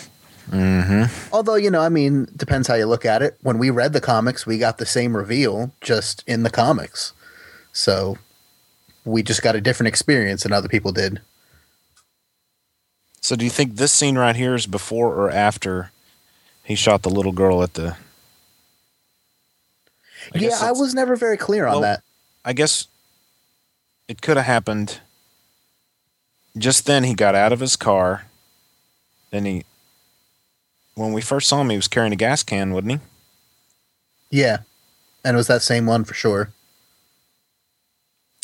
[1.32, 3.38] Although, you know, I mean, depends how you look at it.
[3.42, 7.12] When we read the comics, we got the same reveal just in the comics.
[7.72, 8.18] So
[9.04, 11.20] we just got a different experience than other people did.
[13.20, 15.92] So, do you think this scene right here is before or after
[16.64, 17.96] he shot the little girl at the?
[20.34, 22.02] I yeah, I was never very clear on Well, that.
[22.44, 22.88] I guess
[24.08, 25.00] it could have happened.
[26.56, 28.26] Just then, he got out of his car.
[29.30, 29.64] Then he,
[30.94, 33.00] when we first saw him, he was carrying a gas can, wouldn't
[34.30, 34.36] he?
[34.36, 34.58] Yeah.
[35.24, 36.50] And it was that same one for sure.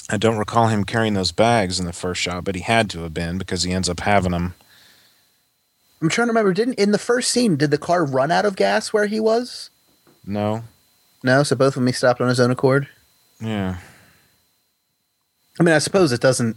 [0.09, 3.01] I don't recall him carrying those bags in the first shot, but he had to
[3.03, 4.55] have been because he ends up having them.
[6.01, 8.55] I'm trying to remember, didn't in the first scene, did the car run out of
[8.55, 9.71] gas where he was?
[10.25, 10.63] No,
[11.27, 12.89] No, so both of them he stopped on his own accord.
[13.41, 13.79] yeah,
[15.59, 16.57] I mean, I suppose it doesn't.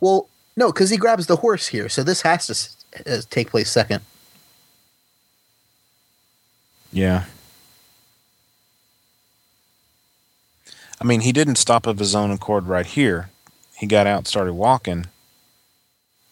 [0.00, 3.50] Well, no, because he grabs the horse here, so this has to s- uh, take
[3.50, 4.02] place second.
[6.92, 7.24] yeah.
[11.00, 13.28] I mean, he didn't stop of his own accord right here.
[13.76, 15.06] He got out, and started walking,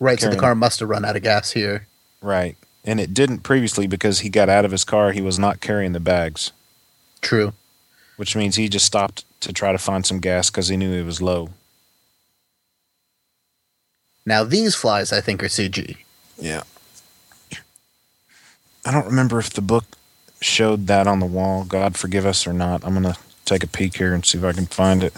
[0.01, 1.87] Right, so the car must have run out of gas here.
[2.23, 5.11] right, and it didn't previously because he got out of his car.
[5.13, 6.53] He was not carrying the bags,
[7.21, 7.53] True.
[8.17, 11.05] Which means he just stopped to try to find some gas because he knew it
[11.05, 11.51] was low.
[14.27, 15.97] Now these flies, I think, are CG.
[16.39, 16.63] Yeah.
[18.87, 19.85] I don't remember if the book
[20.41, 22.85] showed that on the wall, God forgive us, or not.
[22.85, 25.15] I'm going to take a peek here and see if I can find it.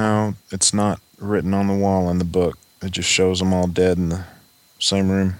[0.00, 2.56] No, it's not written on the wall in the book.
[2.80, 4.24] It just shows them all dead in the
[4.78, 5.34] same room.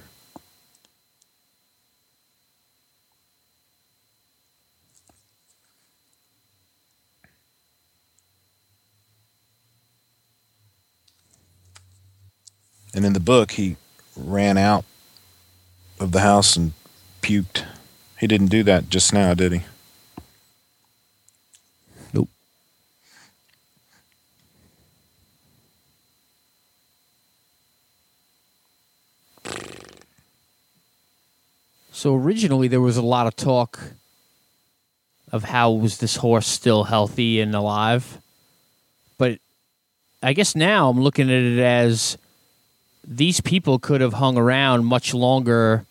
[12.92, 13.78] And in the book, he
[14.14, 14.84] ran out
[15.98, 16.74] of the house and
[17.22, 17.64] puked.
[18.18, 19.62] He didn't do that just now, did he?
[22.12, 22.28] Nope.
[32.00, 33.78] So originally there was a lot of talk
[35.30, 38.16] of how was this horse still healthy and alive.
[39.18, 39.38] But
[40.22, 42.16] I guess now I'm looking at it as
[43.06, 45.84] these people could have hung around much longer.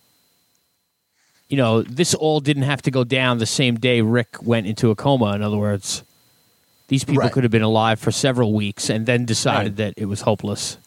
[1.48, 4.90] You know, this all didn't have to go down the same day Rick went into
[4.90, 6.02] a coma, in other words.
[6.88, 7.32] These people Right.
[7.32, 9.76] could have been alive for several weeks and then decided Right.
[9.76, 10.78] that it was hopeless.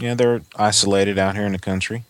[0.00, 2.02] Yeah, they're isolated out here in the country.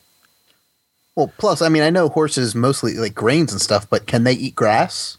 [1.14, 4.32] Well, plus, I mean, I know horses mostly like grains and stuff, but can they
[4.32, 5.18] eat grass?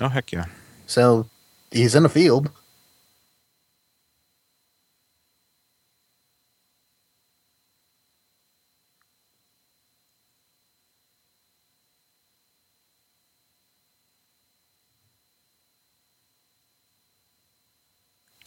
[0.00, 0.46] Oh, heck yeah.
[0.86, 1.26] So
[1.70, 2.50] he's in a field.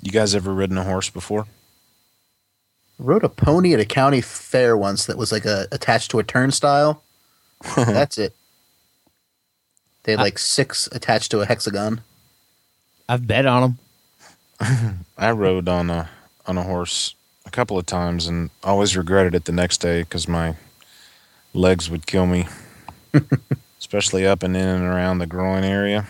[0.01, 1.45] You guys ever ridden a horse before?
[2.99, 6.23] Rode a pony at a county fair once that was like a attached to a
[6.23, 7.01] turnstile.
[7.75, 8.35] That's it.
[10.03, 12.01] They had like six attached to a hexagon.
[13.07, 13.77] I've bet on
[14.59, 15.05] them.
[15.17, 16.09] I rode on a
[16.45, 17.15] on a horse
[17.45, 20.55] a couple of times and always regretted it the next day because my
[21.53, 22.47] legs would kill me,
[23.79, 26.07] especially up and in and around the groin area.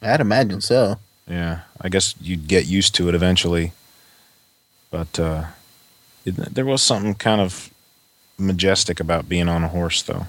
[0.00, 0.98] I'd imagine so.
[1.26, 3.72] Yeah, I guess you'd get used to it eventually,
[4.90, 5.57] but uh, it,
[6.24, 7.70] there was something kind of
[8.38, 10.26] majestic about being on a horse, though.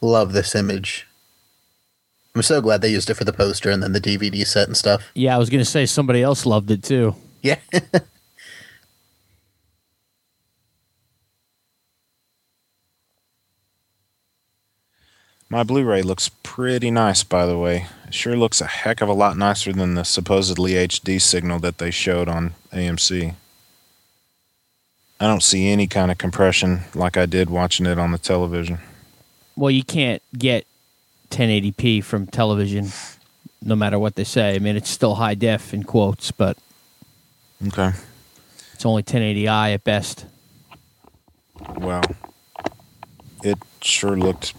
[0.00, 1.06] Love this image.
[2.34, 4.76] I'm so glad they used it for the poster and then the DVD set and
[4.76, 5.10] stuff.
[5.14, 7.14] Yeah, I was going to say somebody else loved it too.
[7.42, 7.58] Yeah.
[15.48, 17.86] My Blu-ray looks pretty nice, by the way.
[18.08, 21.78] It sure looks a heck of a lot nicer than the supposedly HD signal that
[21.78, 23.34] they showed on AMC.
[25.20, 28.78] I don't see any kind of compression like I did watching it on the television.
[29.56, 30.66] Well, you can't get
[31.30, 32.88] 1080p from television,
[33.62, 34.54] no matter what they say.
[34.54, 36.58] I mean, it's still high def in quotes, but
[37.68, 37.92] Okay.
[38.74, 40.26] it's only 1080i at best.
[41.76, 42.02] Well,
[43.44, 44.54] it sure looked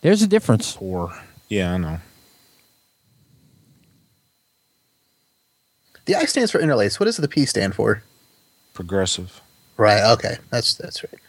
[0.00, 0.72] There's a difference.
[0.76, 1.14] poor.
[1.48, 1.98] Yeah, I know.
[6.06, 7.00] The I stands for interlace.
[7.00, 8.02] What does the P stand for?
[8.74, 9.40] Progressive.
[9.76, 10.02] Right.
[10.12, 10.36] Okay.
[10.50, 11.20] That's that's right.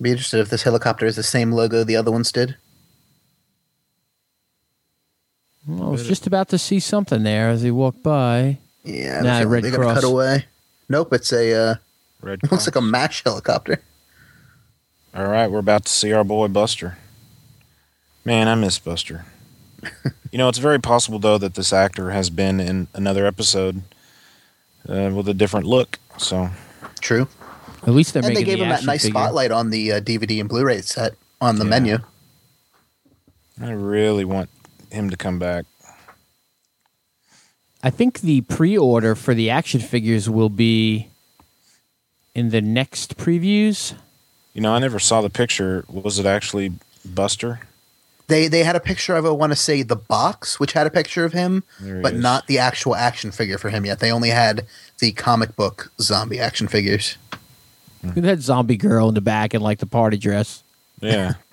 [0.00, 2.56] Be interested if this helicopter is the same logo the other ones did.
[5.66, 8.58] Well, I was just about to see something there as he walked by.
[8.82, 9.20] Yeah.
[9.20, 9.98] Nah, they- Red they got Cross.
[9.98, 10.46] a cutaway.
[10.88, 11.12] Nope.
[11.12, 11.54] It's a.
[11.54, 11.74] Uh,
[12.20, 12.90] Red looks like a Cross.
[12.90, 13.80] MASH helicopter.
[15.14, 16.96] All right, we're about to see our boy Buster.
[18.24, 19.26] Man, I miss Buster.
[20.30, 23.82] You know, it's very possible though that this actor has been in another episode
[24.88, 25.98] uh, with a different look.
[26.18, 26.50] So
[27.00, 27.28] True.
[27.84, 29.18] At least they're and they gave the him that nice figure.
[29.18, 31.70] spotlight on the uh, DVD and Blu-ray set on the Yeah.
[31.70, 31.98] menu.
[33.60, 34.48] I really want
[34.90, 35.64] him to come back.
[37.82, 41.08] I think the pre-order for the action figures will be
[42.34, 43.94] in the next previews.
[44.54, 45.84] You know, I never saw the picture.
[45.88, 46.72] Was it actually
[47.04, 47.60] Buster?
[48.32, 50.90] They they had a picture of I want to say the box, which had a
[50.90, 51.64] picture of him,
[52.00, 52.22] but is.
[52.22, 53.98] not the actual action figure for him yet.
[53.98, 54.66] They only had
[55.00, 57.18] the comic book zombie action figures.
[58.02, 60.62] That zombie girl in the back in like the party dress.
[61.02, 61.34] Yeah.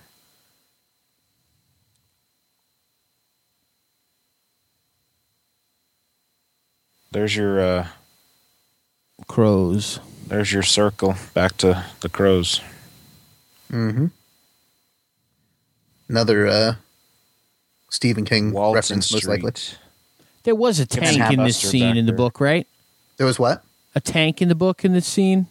[7.11, 7.87] There's your uh,
[9.27, 9.99] Crows.
[10.27, 12.61] there's your circle back to the crows.
[13.71, 14.07] Mm-hmm.
[16.09, 16.75] Another uh,
[17.89, 19.51] Stephen King Walton reference, most likely.
[20.43, 22.65] There was a tank in this scene back in the book, right?
[23.17, 23.63] There was what?
[23.95, 25.47] A tank in the book in this scene.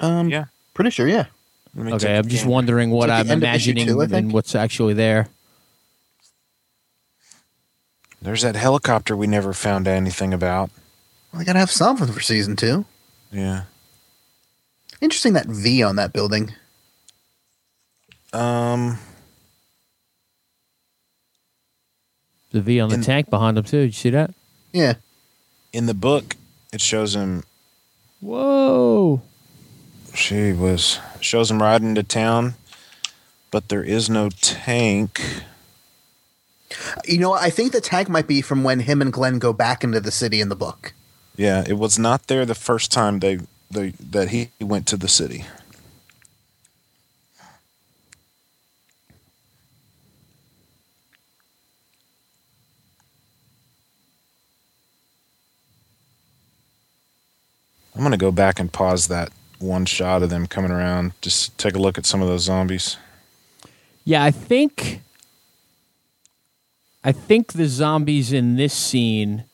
[0.00, 0.46] Um, Yeah.
[0.74, 1.06] pretty sure.
[1.06, 1.26] Yeah.
[1.74, 2.52] Let me take Okay, I'm just gander.
[2.52, 5.28] wondering what I'm the end of issue imagining two, and what's actually there.
[8.22, 10.70] There's that helicopter we never found anything about.
[11.32, 12.84] Well, they gotta have something for season two.
[13.30, 13.64] Yeah.
[15.00, 16.52] Interesting that V on that building.
[18.32, 18.98] Um.
[22.56, 23.80] The V on the In- tank behind him too.
[23.82, 24.32] Did you see that?
[24.72, 24.94] Yeah.
[25.74, 26.36] In the book,
[26.72, 27.44] it shows him.
[28.22, 29.20] Whoa!
[30.14, 32.54] She was shows him riding to town,
[33.50, 35.20] but there is no tank.
[37.04, 37.34] You know.
[37.34, 40.10] I think the tank might be from when him and Glenn go back into the
[40.10, 40.94] city in the book.
[41.36, 45.08] Yeah, it was not there the first time they, they that he went to the
[45.08, 45.44] city.
[57.96, 61.12] I'm gonna go back and pause that one shot of them coming around.
[61.22, 62.96] Just take a look at some of those zombies.
[64.04, 65.00] Yeah, I think.
[67.02, 69.44] I think the zombies in this scene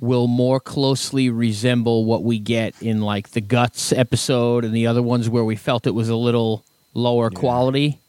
[0.00, 5.02] will more closely resemble what we get in like the guts episode and the other
[5.02, 6.64] ones where we felt it was a little
[6.94, 7.38] lower Yeah.
[7.38, 8.00] quality.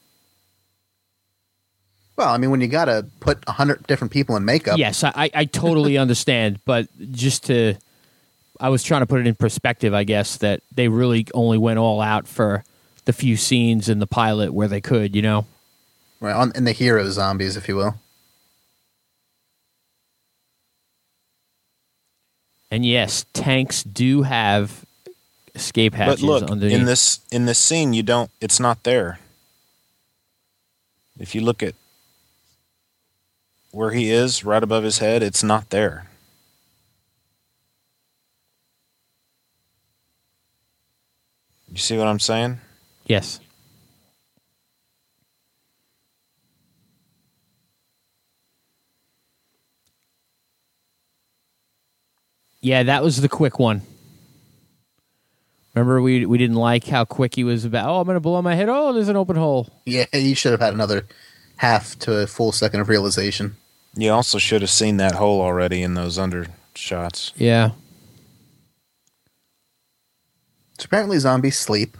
[2.16, 5.12] Well, I mean, when you gotta put a hundred different people in makeup, Yes, I,
[5.16, 7.76] I, I totally understand, but just to,
[8.60, 9.94] I was trying to put it in perspective.
[9.94, 12.64] I guess that they really only went all out for
[13.06, 15.46] the few scenes in the pilot where they could, you know.
[16.20, 17.96] right, on, in the hero zombies, if you will.
[22.70, 24.86] And yes, tanks do have
[25.56, 26.78] escape hatches But look, underneath.
[26.78, 28.30] in this in this scene, you don't.
[28.42, 29.20] It's not there.
[31.20, 31.76] If you look at
[33.72, 36.07] where he is, right above his head, it's not there.
[41.78, 42.60] You see what I'm saying?
[43.06, 43.40] yes.
[52.62, 53.84] Yeah, that was the quick one.
[55.76, 57.88] Remember, we we didn't like how quick he was about.
[57.88, 58.70] Oh, I'm gonna blow my head.
[58.70, 59.70] Oh, there's an open hole.
[59.86, 61.06] Yeah, you should have had another
[61.58, 63.56] half to a full second of realization.
[63.96, 67.34] You also should have seen that hole already in those under shots.
[67.36, 67.74] Yeah.
[70.80, 71.98] So apparently, zombies sleep.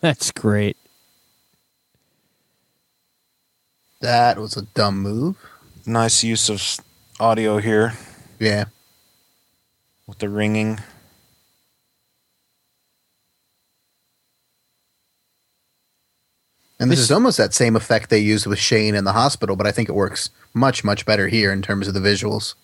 [0.00, 0.76] That's great.
[4.00, 5.36] That was a dumb move.
[5.84, 6.62] Nice use of
[7.18, 7.94] audio here
[8.38, 8.66] Yeah.
[10.06, 10.78] with the ringing.
[16.80, 19.56] And this, This- is almost that same effect they used with Shane in the hospital,
[19.56, 22.54] but I think it works much, much better here in terms of the visuals.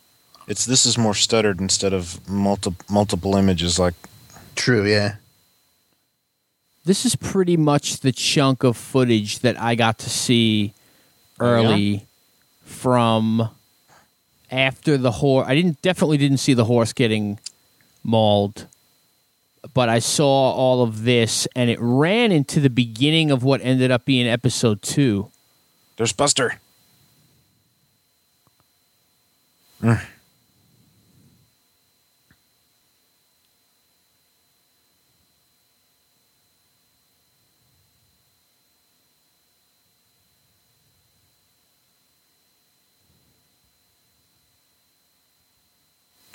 [0.47, 3.95] It's this is more stuttered instead of multi, multiple images like
[4.55, 5.17] True, yeah.
[6.85, 10.75] This is pretty much the chunk of footage that I got to see
[11.41, 12.07] oh, early
[12.65, 13.49] from
[14.51, 15.47] after the horse.
[15.49, 17.39] I didn't definitely didn't see the horse getting
[18.03, 18.67] mauled,
[19.73, 23.91] but I saw all of this, and it ran into the beginning of what ended
[23.91, 25.31] up being episode two.
[25.97, 26.61] there's Buster.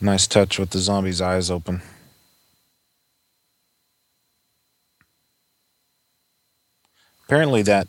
[0.02, 1.82] Nice touch with the zombie's eyes open.
[7.30, 7.88] Apparently, that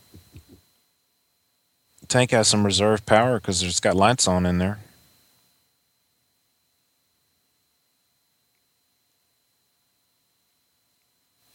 [2.09, 4.81] tank has some reserve power because it's got lights on in there.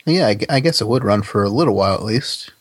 [0.05, 2.51] Yeah, I, I guess it would run for a little while at least.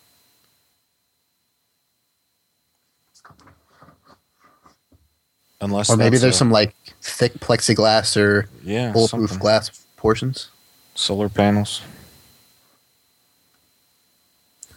[5.60, 9.38] Unless Or maybe there's a- some like thick plexiglass or yeah bulletproof something.
[9.38, 10.48] glass portions.
[10.94, 11.80] solar panels.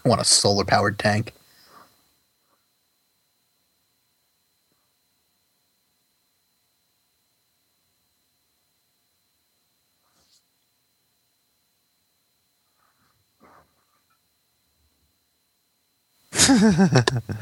[0.08, 1.34] I want a solar powered tank.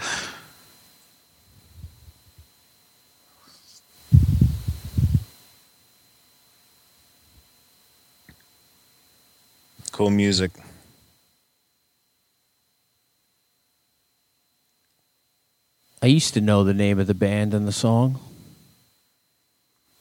[9.92, 10.65] cool music.
[16.06, 18.20] I used to know the name of the band and the song.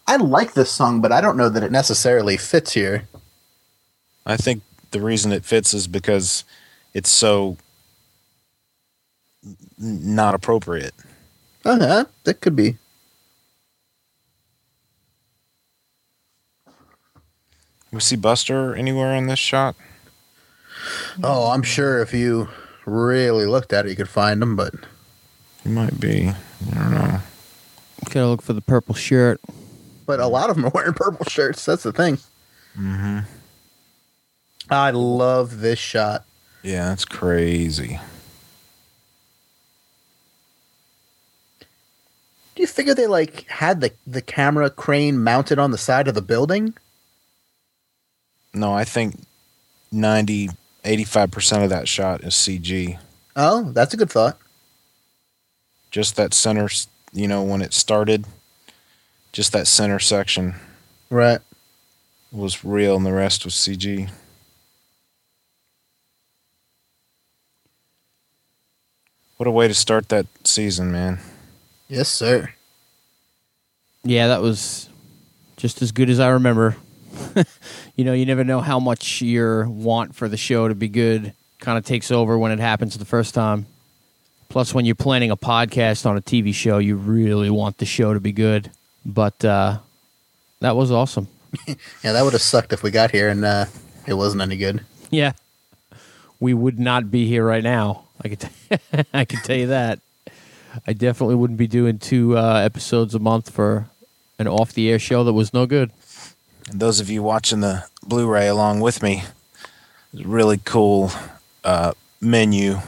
[0.07, 3.09] I like this song, but I don't know that it necessarily fits here.
[4.27, 6.45] I think the reason it fits is because
[6.93, 7.57] it's so
[9.79, 10.93] not appropriate.
[11.65, 12.05] Uh huh.
[12.25, 12.77] That could be.
[17.91, 19.75] We see Buster anywhere in this shot?
[21.23, 22.51] Oh, I'm sure if you
[22.85, 24.75] really looked at it, you could find him, but
[25.65, 26.29] He might be.
[26.29, 27.19] I don't know.
[28.11, 29.41] Gotta look for the purple shirt.
[30.07, 31.65] but a lot of them are wearing purple shirts.
[31.65, 32.19] That's the thing.
[32.79, 33.21] Mm-hmm.
[34.71, 36.25] I love this shot.
[36.63, 37.99] Yeah, that's crazy.
[42.55, 46.15] Do you figure they like had the the camera crane mounted on the side of
[46.15, 46.75] the building?
[48.53, 49.21] No, I think
[49.91, 50.51] 90,
[50.85, 52.99] 85% of that shot is CG.
[53.35, 54.39] Oh, that's a good thought.
[55.95, 56.69] Just that center,
[57.13, 58.25] you know, when it started,
[59.31, 60.57] just that center section
[61.09, 61.39] Right.
[62.33, 64.11] was real and the rest was CG.
[69.37, 71.21] What a way to start that season, man.
[71.87, 72.53] Yes, sir.
[74.03, 74.89] Yeah, that was
[75.57, 76.75] just as good as I remember.
[77.95, 81.35] you know, you never know how much your want for the show to be good
[81.61, 83.67] kind of takes over when it happens the first time.
[84.55, 88.15] Plus, when you're planning a podcast on a TV show, you really want the show
[88.15, 88.71] to be good.
[89.05, 89.79] But uh,
[90.61, 91.27] that was awesome.
[92.05, 93.65] Yeah, that would have sucked if we got here and uh,
[94.07, 94.85] it wasn't any good.
[95.11, 95.33] Yeah,
[96.39, 98.05] we would not be here right now.
[98.23, 98.79] I could, t-
[99.13, 99.99] I can tell you that.
[100.87, 103.89] I definitely wouldn't be doing two uh, episodes a month for
[104.39, 105.91] an off-the-air show that was no good.
[106.71, 109.25] And those of you watching the Blu-ray along with me,
[110.13, 111.11] it's a really cool
[111.65, 112.79] uh, menu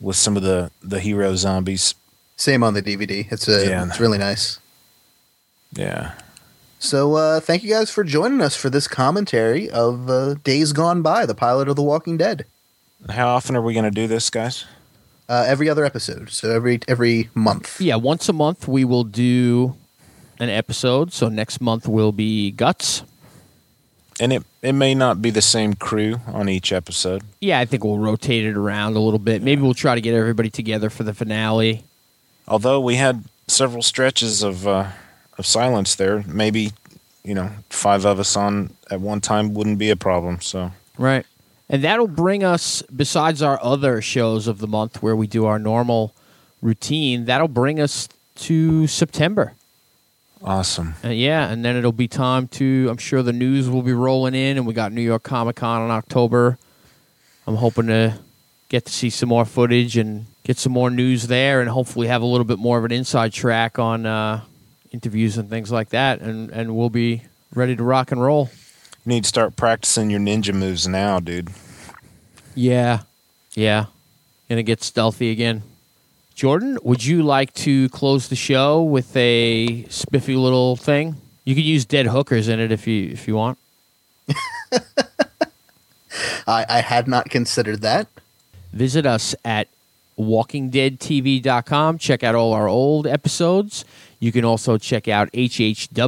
[0.00, 1.94] with some of the the hero zombies.
[2.36, 3.30] Same on the DVD.
[3.30, 3.86] It's a, Yeah.
[3.86, 4.58] it's really nice.
[5.72, 6.12] Yeah,
[6.80, 11.00] So uh, thank you guys for joining us for this commentary of uh, Days Gone
[11.02, 12.44] By, the pilot of The Walking Dead.
[13.10, 14.64] how often are we going to do this, guys?
[15.28, 17.80] Uh, every other episode, so every every month.
[17.80, 19.76] Yeah, once a month we will do
[20.40, 21.12] an episode.
[21.12, 23.04] So next month will be Guts.
[24.20, 27.22] And it it may not be the same crew on each episode.
[27.40, 29.42] Yeah, I think we'll rotate it around a little bit.
[29.42, 31.84] Maybe we'll try to get everybody together for the finale.
[32.46, 34.88] Although we had several stretches of uh,
[35.38, 36.72] of silence there, maybe
[37.24, 40.40] you know five of us on at one time wouldn't be a problem.
[40.40, 41.24] So Right.
[41.70, 45.58] And that'll bring us, besides our other shows of the month where we do our
[45.58, 46.12] normal
[46.60, 49.54] routine, that'll bring us to September.
[50.42, 50.94] Awesome.
[51.04, 52.88] Uh, yeah, and then it'll be time to.
[52.90, 55.82] I'm sure the news will be rolling in, and we got New York Comic Con
[55.82, 56.58] in October.
[57.46, 58.18] I'm hoping to
[58.68, 62.22] get to see some more footage and get some more news there, and hopefully have
[62.22, 64.42] a little bit more of an inside track on uh,
[64.92, 67.22] interviews and things like that, and and we'll be
[67.54, 68.50] ready to rock and roll.
[69.04, 71.50] You need to start practicing your ninja moves now, dude.
[72.54, 73.00] Yeah,
[73.54, 73.86] yeah,
[74.48, 75.62] gonna get stealthy again.
[76.40, 81.16] Jordan, would you like to close the show with a spiffy little thing?
[81.44, 83.58] You could use dead hookers in it if you if you want.
[86.46, 88.06] I, I had not considered that.
[88.72, 89.68] Visit us at
[90.18, 91.98] walkingdeadtv.com.
[91.98, 93.84] Check out all our old episodes.
[94.18, 95.98] You can also check out hhwlod.com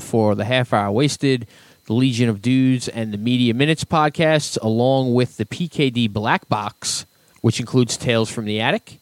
[0.00, 1.46] for the half hour wasted,
[1.86, 7.06] the Legion of Dudes, and the Media Minutes podcasts, along with the PKD Black Box,
[7.42, 8.98] which includes Tales from the Attic.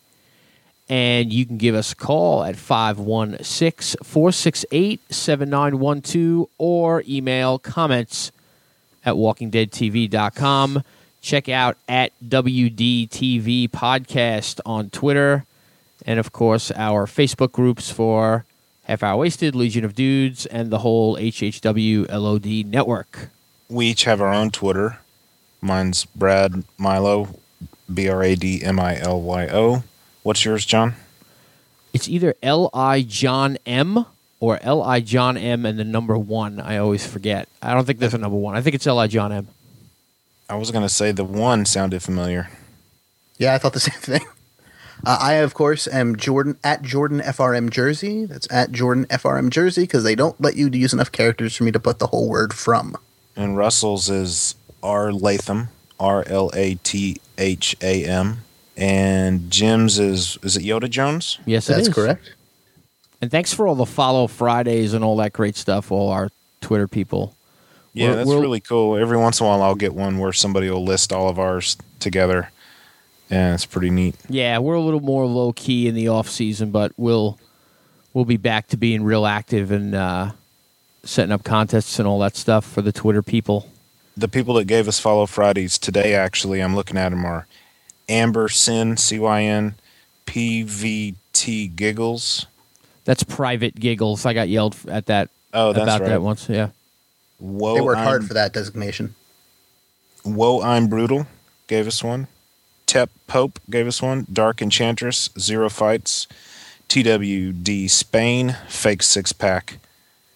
[0.89, 8.33] And you can give us a call at 516 468 7912 or email comments
[9.05, 10.83] at walkingdeadtv.com.
[11.23, 15.45] Check out at WDTV Podcast on Twitter.
[16.07, 18.45] And of course, our Facebook groups for
[18.85, 23.29] Half Hour Wasted, Legion of Dudes, and the whole HHW LOD network.
[23.69, 24.99] We each have our own Twitter.
[25.61, 27.39] Mine's Brad Milyo,
[27.95, 29.83] B R A D M I L Y O.
[30.23, 30.95] What's yours, John?
[31.93, 34.07] It's either L I John M
[34.39, 36.61] or L I John M and the number one.
[36.61, 37.49] I always forget.
[37.63, 38.55] I don't think there's a number one.
[38.57, 39.49] I think it's L I John M.
[40.49, 42.51] I was going to say the one sounded familiar.
[43.39, 44.27] Yeah, I thought the same thing.
[45.05, 48.27] Uh, I, of course, am Jordan at Jordan FRM Jersey.
[48.27, 51.73] That's at Jordan FRM Jersey because they don't let you use enough characters for me
[51.73, 52.97] to put the whole word from.
[53.35, 55.69] And Russell's is R Latham,
[56.01, 58.39] R L A T H A M.
[58.77, 61.39] And Jim's is, is it Yoda Jones?
[61.45, 62.33] Yes, it That's correct.
[63.21, 66.31] And thanks for all the follow Fridays and all that great stuff, all our
[66.63, 67.37] Twitter people.
[67.93, 68.97] Yeah, We're- that's we're- really cool.
[68.97, 71.77] Every once in a while, I'll get one where somebody will list all of ours
[71.99, 72.51] together,
[73.29, 74.15] and it's pretty neat.
[74.31, 77.39] Yeah, we're a little more low key in the off season, but we'll
[78.15, 80.31] we'll be back to being real active and uh,
[81.05, 83.69] setting up contests and all that stuff for the Twitter people.
[84.17, 87.47] The people that gave us follow Fridays today, actually, I'm looking at them are
[88.09, 89.75] Amber Sin C Y N
[90.27, 92.47] P V T Giggles.
[93.05, 94.27] That's private giggles.
[94.27, 96.09] I got yelled at that Oh, that's about right.
[96.11, 96.49] that once.
[96.49, 96.69] Yeah.
[97.39, 99.15] Whoa, they work hard for that designation.
[100.23, 101.27] Whoa, I'm brutal.
[101.67, 102.27] Gave us one.
[102.87, 104.27] Tep Pope gave us one.
[104.33, 106.27] Dark Enchantress, Zero Fights.
[106.89, 109.79] TWD Spain, Fake Six Pack.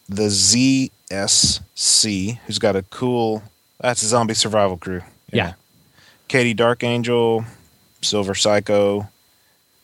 [0.08, 3.42] The ZSC, who's got a cool.
[3.84, 5.02] That's a zombie survival crew.
[5.30, 5.52] Yeah.
[6.26, 7.44] Katie Dark Angel,
[8.00, 9.10] Silver Psycho,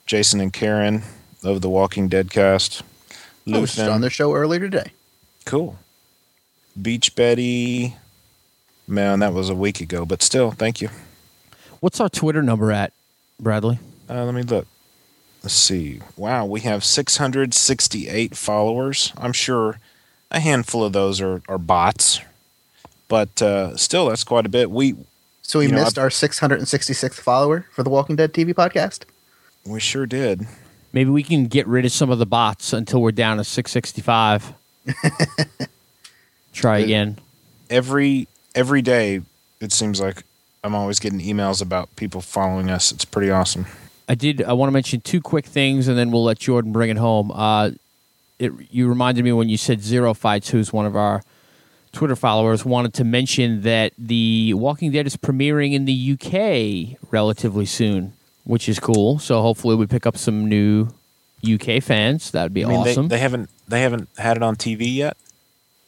[0.06, 1.02] Jason and Karen
[1.44, 2.82] of the Walking Dead cast.
[3.46, 4.92] I was just on their show earlier today.
[5.44, 5.78] Cool.
[6.80, 7.94] Beach Betty.
[8.88, 10.88] Man, that was a week ago, but still, thank you.
[11.80, 12.94] What's our Twitter number at,
[13.38, 13.80] Bradley?
[14.08, 14.66] Uh, let me look.
[15.42, 16.00] Let's see.
[16.16, 19.12] Wow, we have 668 followers.
[19.18, 19.78] I'm sure
[20.30, 22.20] a handful of those are, are bots,
[23.10, 24.70] but uh, still, that's quite a bit.
[24.70, 24.94] We
[25.42, 29.02] So we You know, missed our 666th follower for the Walking Dead TV podcast.
[29.66, 30.46] we sure did.
[30.92, 34.54] Maybe we can get rid of some of the bots until we're down to 665.
[36.52, 37.18] Try again.
[37.68, 39.20] Every every day,
[39.60, 40.22] it seems like
[40.64, 42.90] I'm always getting emails about people following us.
[42.92, 43.66] It's pretty awesome.
[44.08, 44.42] I did.
[44.42, 47.30] I want to mention two quick things, and then we'll let Jordan bring it home.
[47.30, 47.70] Uh,
[48.40, 51.22] it, you reminded me when you said Zero Fights, who's one of our
[51.92, 57.66] Twitter followers, wanted to mention that the Walking Dead is premiering in the UK relatively
[57.66, 58.12] soon,
[58.44, 59.18] which is cool.
[59.18, 60.88] So hopefully we pick up some new
[61.44, 62.30] UK fans.
[62.30, 63.08] That'd be I mean, awesome.
[63.08, 65.16] they, they haven't they haven't had it on TV yet.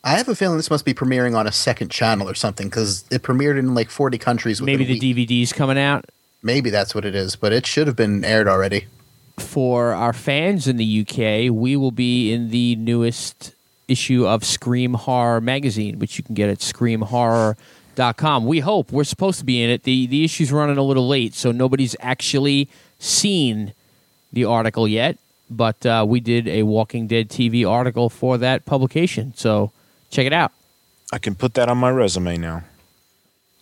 [0.04, 3.04] I have a feeling this must be premiering on a second channel or something because
[3.10, 4.60] it premiered in like 40 countries.
[4.60, 5.28] Maybe the week.
[5.28, 6.06] DVD's coming out.
[6.42, 8.86] Maybe that's what it is, but it should have been aired already.
[9.38, 13.54] for our fans in the UK, we will be in the newest
[13.92, 18.46] issue of Scream Horror magazine, which you can get at screamhorror.com.
[18.46, 19.84] We hope we're supposed to be in it.
[19.84, 23.74] The the issue's running a little late, so nobody's actually seen
[24.32, 25.18] the article yet,
[25.50, 29.34] but uh, we did a Walking Dead TV article for that publication.
[29.36, 29.72] So
[30.10, 30.52] check it out.
[31.12, 32.64] I can put that on my resume now.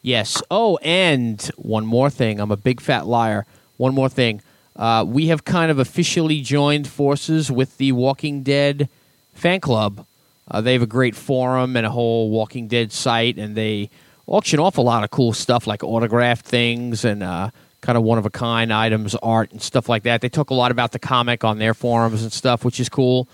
[0.02, 0.40] Yes.
[0.51, 2.40] Oh, and one more thing.
[2.40, 3.44] I'm a big fat liar.
[3.77, 4.40] One more thing.
[4.77, 8.89] Uh, we have kind of officially joined forces with the Walking Dead
[9.35, 10.07] fan club.
[10.51, 13.90] Uh, they have a great forum and a whole Walking Dead site, and they
[14.27, 17.51] auction off a lot of cool stuff like autographed things and uh,
[17.81, 20.20] kind of one of a kind items, art, and stuff like that.
[20.20, 23.28] They talk a lot about the comic on their forums and stuff, which is cool.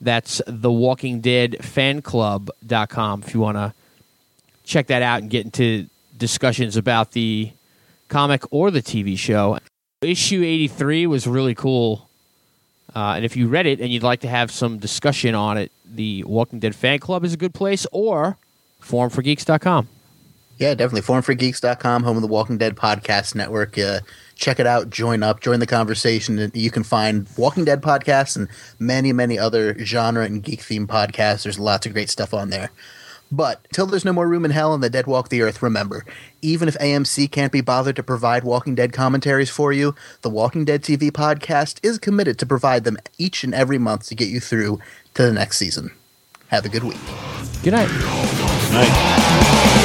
[0.00, 3.74] That's the Walking Dead fan club.com if you want to
[4.64, 7.50] check that out and get into discussions about the
[8.08, 9.58] comic or the TV show.
[10.02, 12.08] Issue 83 was really cool.
[12.94, 15.70] Uh, and if you read it and you'd like to have some discussion on it,
[15.84, 18.36] the Walking Dead fan club is a good place or
[18.82, 19.88] forumforgeeks.com.
[20.58, 21.00] Yeah, definitely.
[21.00, 23.78] Forumforgeeks.com, home of the Walking Dead podcast network.
[23.78, 24.00] Uh,
[24.34, 26.50] check it out, join up, join the conversation.
[26.52, 28.48] You can find Walking Dead podcasts and
[28.78, 31.44] many, many other genre and geek themed podcasts.
[31.44, 32.70] There's lots of great stuff on there.
[33.32, 36.04] But till there's no more room in hell and the dead walk the earth, remember,
[36.42, 40.64] even if AMC can't be bothered to provide Walking Dead commentaries for you, the Walking
[40.64, 44.40] Dead TV podcast is committed to provide them each and every month to get you
[44.40, 44.80] through
[45.14, 45.92] to the next season.
[46.48, 46.98] Have a good week.
[47.62, 47.88] Good night.
[47.88, 49.76] Good Night.